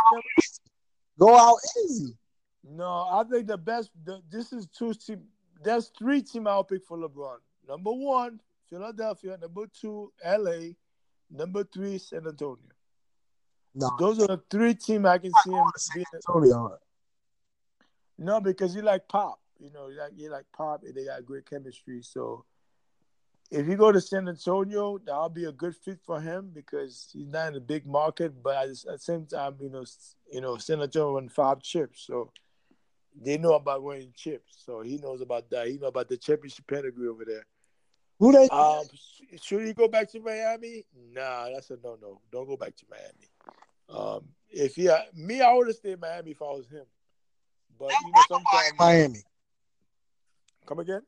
Go 1.20 1.38
out 1.38 1.58
easy. 1.86 2.16
no, 2.64 3.08
I 3.12 3.24
think 3.30 3.48
the 3.48 3.58
best. 3.58 3.92
The, 4.04 4.22
this 4.30 4.52
is 4.54 4.68
two 4.68 4.94
team. 4.94 5.22
There's 5.64 5.92
three 5.98 6.22
team 6.22 6.48
I'll 6.48 6.64
pick 6.64 6.84
for 6.84 6.98
LeBron. 6.98 7.38
Number 7.68 7.92
one, 7.92 8.40
Philadelphia. 8.70 9.38
Number 9.40 9.66
two, 9.80 10.12
LA. 10.26 10.72
Number 11.30 11.64
three, 11.64 11.98
San 12.00 12.26
Antonio. 12.28 12.58
No, 13.76 13.90
Those 14.00 14.20
are 14.20 14.28
the 14.28 14.42
three 14.50 14.74
team 14.74 15.06
I 15.06 15.18
can 15.18 15.32
see 15.44 15.52
him 15.52 15.64
being. 15.94 16.06
Antonio. 16.16 16.78
No, 18.22 18.40
because 18.40 18.76
you 18.76 18.84
like 18.84 19.08
pop. 19.08 19.40
You 19.60 19.72
know, 19.72 19.88
you 19.88 19.98
like 19.98 20.12
you 20.16 20.30
like 20.30 20.46
pop, 20.56 20.84
and 20.84 20.94
they 20.94 21.06
got 21.06 21.26
great 21.26 21.50
chemistry. 21.50 22.04
So, 22.04 22.46
if 23.50 23.68
you 23.68 23.76
go 23.76 23.92
to 23.92 24.00
San 24.00 24.30
Antonio, 24.30 25.00
that'll 25.00 25.30
be 25.30 25.46
a 25.46 25.52
good 25.52 25.76
fit 25.76 26.00
for 26.06 26.22
him 26.22 26.52
because 26.54 27.10
he's 27.12 27.28
not 27.28 27.50
in 27.50 27.56
a 27.56 27.60
big 27.60 27.88
market, 27.88 28.42
but 28.44 28.56
at 28.56 28.70
the 28.86 28.98
same 29.00 29.26
time, 29.26 29.56
you 29.60 29.70
know, 29.70 29.84
you 30.32 30.40
know, 30.40 30.58
San 30.58 30.82
Antonio 30.82 31.14
won 31.14 31.30
five 31.30 31.64
chips, 31.64 32.06
so 32.06 32.32
they 33.20 33.40
know 33.40 33.54
about 33.54 33.82
winning 33.82 34.14
chips. 34.16 34.64
So 34.66 34.82
he 34.82 34.98
knows 34.98 35.22
about 35.22 35.50
that. 35.50 35.68
He 35.68 35.80
know 35.80 35.88
about 35.88 36.08
the 36.08 36.18
championship 36.18 36.68
pedigree 36.68 37.08
over 37.08 37.26
there. 37.26 37.46
Who 38.20 38.32
they? 38.34 38.48
Um, 38.50 38.84
should 39.42 39.66
he 39.66 39.74
go 39.74 39.88
back 39.88 40.12
to 40.12 40.20
Miami? 40.20 40.86
Nah, 41.12 41.50
that's 41.52 41.72
a 41.72 41.78
no 41.84 41.98
no. 42.00 42.22
Don't 42.32 42.48
go 42.48 42.56
back 42.56 42.76
to 42.76 42.86
Miami. 42.88 43.32
Um, 43.90 44.26
if 44.52 44.76
he 44.76 44.90
me, 45.16 45.42
I 45.42 45.52
would 45.54 45.68
have 45.68 45.76
stayed 45.76 45.94
in 45.94 46.00
Miami 46.00 46.32
if 46.32 46.42
I 46.44 46.46
was 46.46 46.68
him. 46.70 46.86
But 47.82 47.94
you 48.06 48.12
know, 48.12 48.22
sometimes 48.28 48.74
Miami. 48.78 49.20
Come 50.68 50.80
again? 50.80 51.02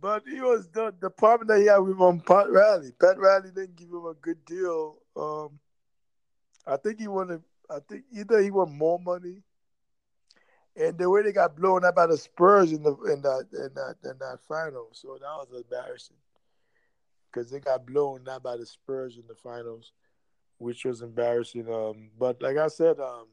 But 0.00 0.22
he 0.24 0.40
was 0.40 0.68
the 0.68 0.94
the 1.00 1.10
problem 1.10 1.48
that 1.48 1.58
he 1.58 1.66
had 1.66 1.78
with 1.78 2.00
um, 2.00 2.20
Pat 2.20 2.48
Riley. 2.48 2.92
Pat 2.92 3.18
Riley 3.18 3.50
didn't 3.52 3.74
give 3.74 3.88
him 3.88 4.06
a 4.06 4.14
good 4.14 4.44
deal. 4.44 4.98
Um, 5.16 5.58
I 6.64 6.76
think 6.76 7.00
he 7.00 7.08
wanted. 7.08 7.42
I 7.68 7.78
think 7.88 8.04
either 8.12 8.40
he 8.40 8.52
wanted 8.52 8.74
more 8.74 9.00
money, 9.00 9.42
and 10.76 10.96
the 10.96 11.10
way 11.10 11.22
they 11.22 11.32
got 11.32 11.56
blown 11.56 11.84
up 11.84 11.96
by 11.96 12.06
the 12.06 12.16
Spurs 12.16 12.70
in 12.70 12.84
the 12.84 12.94
in 13.12 13.20
that 13.22 13.48
in 13.52 13.74
that 13.74 13.96
in 14.04 14.16
that 14.20 14.38
final, 14.46 14.90
so 14.92 15.18
that 15.20 15.22
was 15.22 15.48
embarrassing 15.52 16.16
because 17.32 17.50
they 17.50 17.58
got 17.58 17.84
blown 17.84 18.28
out 18.28 18.44
by 18.44 18.56
the 18.56 18.66
Spurs 18.66 19.16
in 19.16 19.26
the 19.26 19.34
finals, 19.34 19.90
which 20.58 20.84
was 20.84 21.02
embarrassing. 21.02 21.68
Um, 21.68 22.10
but 22.16 22.40
like 22.40 22.58
I 22.58 22.68
said, 22.68 23.00
um, 23.00 23.26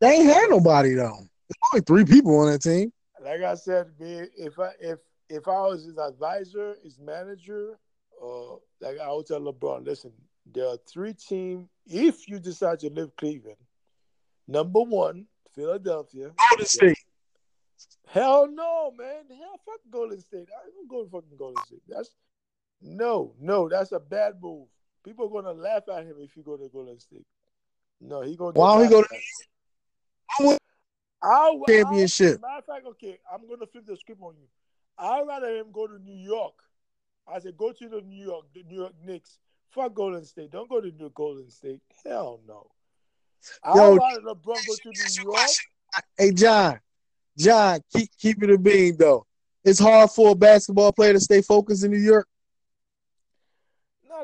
they 0.00 0.16
ain't 0.16 0.26
had 0.26 0.50
nobody 0.50 0.94
though. 0.94 1.18
There's 1.48 1.72
only 1.72 1.82
three 1.86 2.04
people 2.04 2.38
on 2.38 2.50
that 2.50 2.62
team. 2.62 2.92
Like 3.22 3.42
I 3.42 3.54
said, 3.54 3.86
if 3.98 4.58
I 4.58 4.70
if 4.80 4.98
if 5.28 5.48
I 5.48 5.60
was 5.62 5.84
his 5.84 5.98
advisor, 5.98 6.76
his 6.82 6.98
manager, 6.98 7.78
uh, 8.22 8.54
like 8.80 8.98
I 9.02 9.12
would 9.12 9.26
tell 9.26 9.40
LeBron, 9.40 9.84
listen, 9.84 10.12
there 10.52 10.68
are 10.68 10.78
three 10.88 11.14
teams. 11.14 11.68
If 11.86 12.28
you 12.28 12.38
decide 12.38 12.80
to 12.80 12.90
leave 12.90 13.14
Cleveland, 13.16 13.56
number 14.46 14.80
one, 14.80 15.26
Philadelphia. 15.54 16.30
Golden 16.50 16.66
State. 16.66 16.98
Hell 18.06 18.48
no, 18.50 18.92
man. 18.96 19.24
Hell, 19.28 19.60
fuck 19.64 19.80
Golden 19.90 20.20
State. 20.20 20.48
I 20.50 20.70
don't 20.70 20.88
go 20.88 21.04
to 21.04 21.10
fucking 21.10 21.36
Golden 21.38 21.62
State. 21.64 21.82
That's 21.88 22.10
no, 22.80 23.34
no. 23.40 23.68
That's 23.68 23.92
a 23.92 24.00
bad 24.00 24.34
move. 24.40 24.68
People 25.04 25.26
are 25.26 25.42
gonna 25.42 25.58
laugh 25.58 25.82
at 25.94 26.04
him 26.04 26.16
if 26.20 26.36
you 26.36 26.42
go 26.42 26.56
to 26.56 26.68
Golden 26.68 26.98
State. 27.00 27.26
No, 28.00 28.20
he 28.22 28.36
gonna. 28.36 28.52
Why 28.52 28.74
don't 28.74 28.84
he 28.84 28.90
go 28.90 29.02
to? 29.02 29.08
I'll, 31.24 31.64
championship. 31.66 32.40
I'll, 32.42 32.48
matter 32.48 32.58
of 32.58 32.64
fact, 32.66 32.86
okay, 32.86 33.18
I'm 33.32 33.48
gonna 33.48 33.66
flip 33.66 33.86
the 33.86 33.96
script 33.96 34.20
on 34.22 34.34
you. 34.38 34.46
I'd 34.98 35.26
rather 35.26 35.48
him 35.56 35.72
go 35.72 35.86
to 35.86 35.98
New 35.98 36.14
York. 36.16 36.54
I 37.26 37.38
said, 37.40 37.56
go 37.56 37.72
to 37.72 37.88
the 37.88 38.00
New 38.02 38.22
York, 38.22 38.44
the 38.54 38.62
New 38.64 38.80
York 38.80 38.92
Knicks. 39.04 39.38
Fuck 39.70 39.94
Golden 39.94 40.24
State. 40.24 40.52
Don't 40.52 40.68
go 40.68 40.80
to 40.80 40.90
New 40.90 41.10
Golden 41.14 41.50
State. 41.50 41.80
Hell 42.04 42.40
no. 42.46 42.70
I'd 43.64 43.76
rather 43.76 44.20
LeBron 44.20 44.66
go 44.66 44.74
to 44.82 44.92
New 45.24 45.32
York. 45.32 45.48
Hey 46.18 46.32
John, 46.32 46.80
John, 47.38 47.80
keep 47.94 48.10
keep 48.18 48.42
it 48.42 48.50
a 48.50 48.58
being 48.58 48.96
though. 48.96 49.26
It's 49.64 49.78
hard 49.78 50.10
for 50.10 50.32
a 50.32 50.34
basketball 50.34 50.92
player 50.92 51.14
to 51.14 51.20
stay 51.20 51.40
focused 51.40 51.84
in 51.84 51.90
New 51.90 51.98
York. 51.98 52.28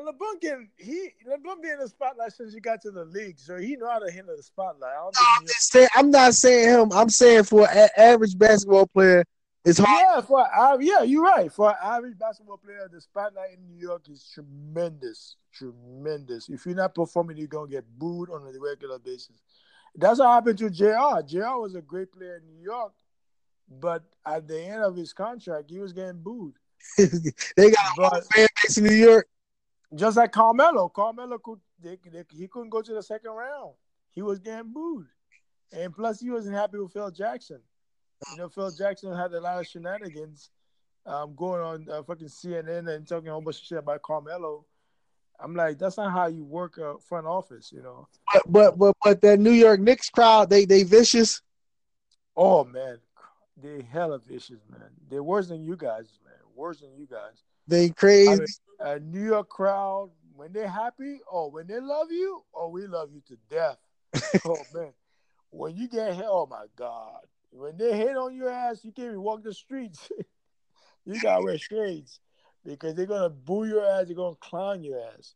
LeBron 0.01 0.41
getting 0.41 0.69
he 0.77 1.09
LeBron 1.27 1.61
being 1.61 1.73
in 1.73 1.79
the 1.79 1.87
spotlight 1.87 2.33
since 2.33 2.53
he 2.53 2.59
got 2.59 2.81
to 2.81 2.91
the 2.91 3.05
league, 3.05 3.39
so 3.39 3.57
he 3.57 3.75
know 3.75 3.89
how 3.89 3.99
to 3.99 4.11
handle 4.11 4.35
the 4.35 4.43
spotlight. 4.43 4.91
I 4.91 5.03
no, 5.03 5.11
I'm, 5.15 5.47
saying, 5.47 5.87
I'm 5.95 6.11
not 6.11 6.33
saying 6.33 6.69
him. 6.69 6.91
I'm 6.91 7.09
saying 7.09 7.43
for 7.43 7.69
an 7.69 7.89
average 7.97 8.37
basketball 8.37 8.87
player, 8.87 9.23
it's 9.63 9.79
hard. 9.79 9.89
Yeah, 9.89 10.21
for 10.21 10.39
uh, 10.39 10.77
yeah, 10.79 11.03
you're 11.03 11.23
right. 11.23 11.51
For 11.51 11.69
an 11.69 11.75
average 11.83 12.17
basketball 12.17 12.57
player, 12.57 12.89
the 12.91 12.99
spotlight 12.99 13.57
in 13.57 13.67
New 13.67 13.79
York 13.79 14.03
is 14.09 14.29
tremendous, 14.33 15.35
tremendous. 15.53 16.49
If 16.49 16.65
you're 16.65 16.75
not 16.75 16.95
performing, 16.95 17.37
you're 17.37 17.47
gonna 17.47 17.69
get 17.69 17.85
booed 17.97 18.29
on 18.29 18.41
a 18.41 18.59
regular 18.59 18.99
basis. 18.99 19.41
That's 19.95 20.19
what 20.19 20.29
happened 20.29 20.57
to 20.59 20.69
J.R. 20.69 21.21
J.R. 21.21 21.59
was 21.59 21.75
a 21.75 21.81
great 21.81 22.11
player 22.11 22.37
in 22.37 22.47
New 22.47 22.63
York, 22.63 22.93
but 23.69 24.03
at 24.25 24.47
the 24.47 24.59
end 24.59 24.83
of 24.83 24.95
his 24.95 25.13
contract, 25.13 25.69
he 25.69 25.79
was 25.79 25.93
getting 25.93 26.21
booed. 26.21 26.53
they 26.97 27.71
got 27.71 27.85
but, 27.97 28.17
a 28.17 28.21
fan 28.33 28.47
base 28.63 28.77
in 28.77 28.85
New 28.85 28.95
York. 28.95 29.27
Just 29.93 30.17
like 30.17 30.31
Carmelo, 30.31 30.89
Carmelo 30.89 31.37
could 31.37 31.59
they, 31.81 31.97
they, 32.11 32.23
he 32.31 32.47
couldn't 32.47 32.69
go 32.69 32.81
to 32.81 32.93
the 32.93 33.03
second 33.03 33.31
round. 33.31 33.73
He 34.11 34.21
was 34.21 34.39
getting 34.39 34.71
booed, 34.71 35.07
and 35.71 35.93
plus 35.93 36.19
he 36.19 36.29
wasn't 36.29 36.55
happy 36.55 36.77
with 36.77 36.93
Phil 36.93 37.11
Jackson. 37.11 37.59
You 38.31 38.37
know, 38.37 38.49
Phil 38.49 38.71
Jackson 38.71 39.15
had 39.15 39.33
a 39.33 39.41
lot 39.41 39.59
of 39.59 39.67
shenanigans 39.67 40.49
um, 41.05 41.35
going 41.35 41.61
on 41.61 41.87
uh, 41.89 42.03
fucking 42.03 42.27
CNN 42.27 42.93
and 42.93 43.07
talking 43.07 43.29
a 43.29 43.31
whole 43.31 43.41
bunch 43.41 43.57
of 43.57 43.63
shit 43.63 43.77
about 43.79 44.01
Carmelo. 44.01 44.65
I'm 45.39 45.55
like, 45.55 45.79
that's 45.79 45.97
not 45.97 46.11
how 46.11 46.27
you 46.27 46.43
work 46.43 46.77
a 46.77 46.99
front 46.99 47.25
office, 47.25 47.71
you 47.71 47.81
know. 47.81 48.07
But 48.33 48.43
but 48.47 48.77
but, 48.77 48.95
but 49.03 49.21
that 49.21 49.39
New 49.39 49.51
York 49.51 49.79
Knicks 49.79 50.09
crowd, 50.09 50.49
they 50.49 50.65
they 50.65 50.83
vicious. 50.83 51.41
Oh 52.37 52.63
man, 52.63 52.99
they 53.61 53.81
hella 53.91 54.19
vicious, 54.19 54.59
man. 54.69 54.89
They're 55.09 55.23
worse 55.23 55.47
than 55.47 55.63
you 55.63 55.75
guys, 55.75 56.19
man. 56.23 56.35
Worse 56.55 56.81
than 56.81 56.95
you 56.95 57.07
guys. 57.07 57.43
They 57.71 57.89
crazy. 57.89 58.29
I 58.29 58.35
mean, 58.35 58.47
a 58.81 58.99
New 58.99 59.23
York 59.23 59.47
crowd 59.47 60.11
when 60.35 60.51
they're 60.51 60.67
happy, 60.67 61.19
oh, 61.31 61.47
when 61.47 61.67
they 61.67 61.79
love 61.79 62.11
you, 62.11 62.43
oh, 62.53 62.67
we 62.67 62.85
love 62.85 63.09
you 63.13 63.21
to 63.29 63.37
death. 63.49 63.77
oh 64.45 64.57
man, 64.73 64.91
when 65.51 65.77
you 65.77 65.87
get 65.87 66.15
hit, 66.15 66.25
oh 66.27 66.45
my 66.51 66.65
god, 66.75 67.21
when 67.51 67.77
they 67.77 67.95
hit 67.95 68.17
on 68.17 68.35
your 68.35 68.49
ass, 68.49 68.83
you 68.83 68.91
can't 68.91 69.07
even 69.07 69.21
walk 69.21 69.41
the 69.43 69.53
streets. 69.53 70.11
you 71.05 71.21
gotta 71.21 71.41
wear 71.41 71.57
shades 71.57 72.19
because 72.65 72.93
they're 72.93 73.05
gonna 73.05 73.29
boo 73.29 73.65
your 73.65 73.85
ass. 73.85 74.07
They're 74.07 74.17
gonna 74.17 74.35
clown 74.35 74.83
your 74.83 74.99
ass. 74.99 75.33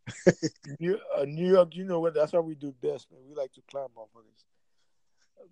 New, 0.80 1.00
uh, 1.18 1.24
New 1.24 1.48
York, 1.54 1.74
you 1.74 1.86
know 1.86 2.02
what? 2.02 2.14
That's 2.14 2.34
what 2.34 2.44
we 2.44 2.56
do 2.56 2.74
best, 2.82 3.10
man. 3.12 3.22
We 3.30 3.34
like 3.34 3.54
to 3.54 3.62
clown 3.72 3.88
motherfuckers. 3.96 4.44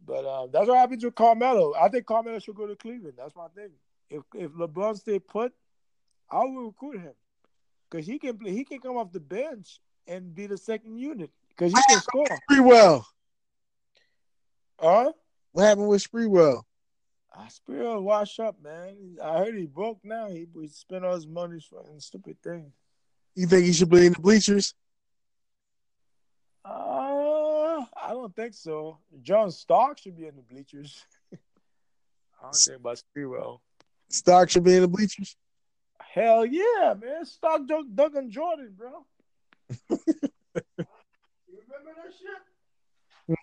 But 0.06 0.26
um, 0.26 0.50
that's 0.52 0.67
what 0.67 0.78
happened 0.78 1.00
to 1.02 1.12
Carmelo. 1.12 1.74
I 1.80 1.88
think 1.88 2.06
Carmelo 2.06 2.39
should 2.39 2.56
go 2.56 2.67
to 2.67 2.76
Cleveland. 2.76 3.13
That's 3.17 3.38
my 3.38 3.48
thing. 3.56 3.69
If 4.10 4.24
if 4.34 4.52
LeBron 4.52 4.98
stay 4.98 5.19
put, 5.19 5.54
I 6.34 6.46
will 6.46 6.65
recruit 6.65 7.00
him 7.00 7.13
because 7.89 8.08
he 8.08 8.17
can 8.17 8.38
play. 8.38 8.52
He 8.52 8.63
can 8.63 8.80
come 8.80 8.98
off 8.98 9.12
the 9.12 9.19
bench 9.19 9.80
and 10.08 10.34
be 10.34 10.48
the 10.48 10.58
second 10.58 10.98
unit 10.98 11.30
because 11.50 11.72
he 11.72 11.80
can 11.88 12.02
score. 12.02 12.26
Pretty 12.48 12.63
well. 12.63 13.08
Huh? 14.80 15.12
What 15.52 15.63
happened 15.63 15.89
with 15.89 16.04
Sprewell? 16.04 16.63
Uh, 17.32 17.46
Sprewell 17.46 18.02
wash 18.02 18.39
up, 18.39 18.56
man. 18.63 19.17
I 19.24 19.38
heard 19.38 19.56
he 19.56 19.67
broke 19.67 20.00
now. 20.04 20.28
He, 20.28 20.48
he 20.60 20.67
spent 20.69 21.06
all 21.06 21.13
his 21.13 21.28
money 21.28 21.60
on 21.72 22.00
stupid 22.00 22.38
things. 22.43 22.74
You 23.36 23.46
think 23.46 23.65
he 23.65 23.74
should 23.74 23.89
be 23.89 24.08
in 24.08 24.13
the 24.13 24.19
bleachers? 24.19 24.74
Uh, 26.65 27.84
I 27.96 28.10
don't 28.10 28.36
think 28.36 28.56
so. 28.56 28.98
John 29.22 29.52
Stark 29.52 30.00
should 30.00 30.17
be 30.17 30.26
in 30.26 30.36
the 30.36 30.41
bleachers. 30.41 31.06
I 31.34 31.38
don't 32.41 32.56
think 32.56 32.80
about 32.80 33.02
Sprewell. 33.15 33.60
Stark 34.10 34.50
should 34.50 34.63
be 34.63 34.76
in 34.76 34.82
the 34.82 34.88
bleachers? 34.88 35.36
Hell 36.12 36.46
yeah, 36.46 36.94
man. 37.00 37.26
Stark 37.26 37.62
Duncan 37.68 38.30
Jordan, 38.30 38.74
bro. 38.78 39.06
you 39.89 39.98
remember 41.50 41.94
that 41.96 42.13
shit? 42.13 43.38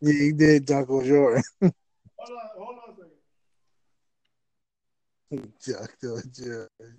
Yeah, 0.00 0.12
he 0.12 0.32
did 0.32 0.66
Duncan 0.66 1.04
Jordan. 1.04 1.42
hold 1.60 1.72
on, 2.20 2.48
hold 2.56 2.78
on 2.86 2.90
a 2.90 2.96
second. 5.30 5.52
Duncan 5.64 6.32
Jordan. 6.34 6.98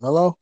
Hello? 0.00 0.38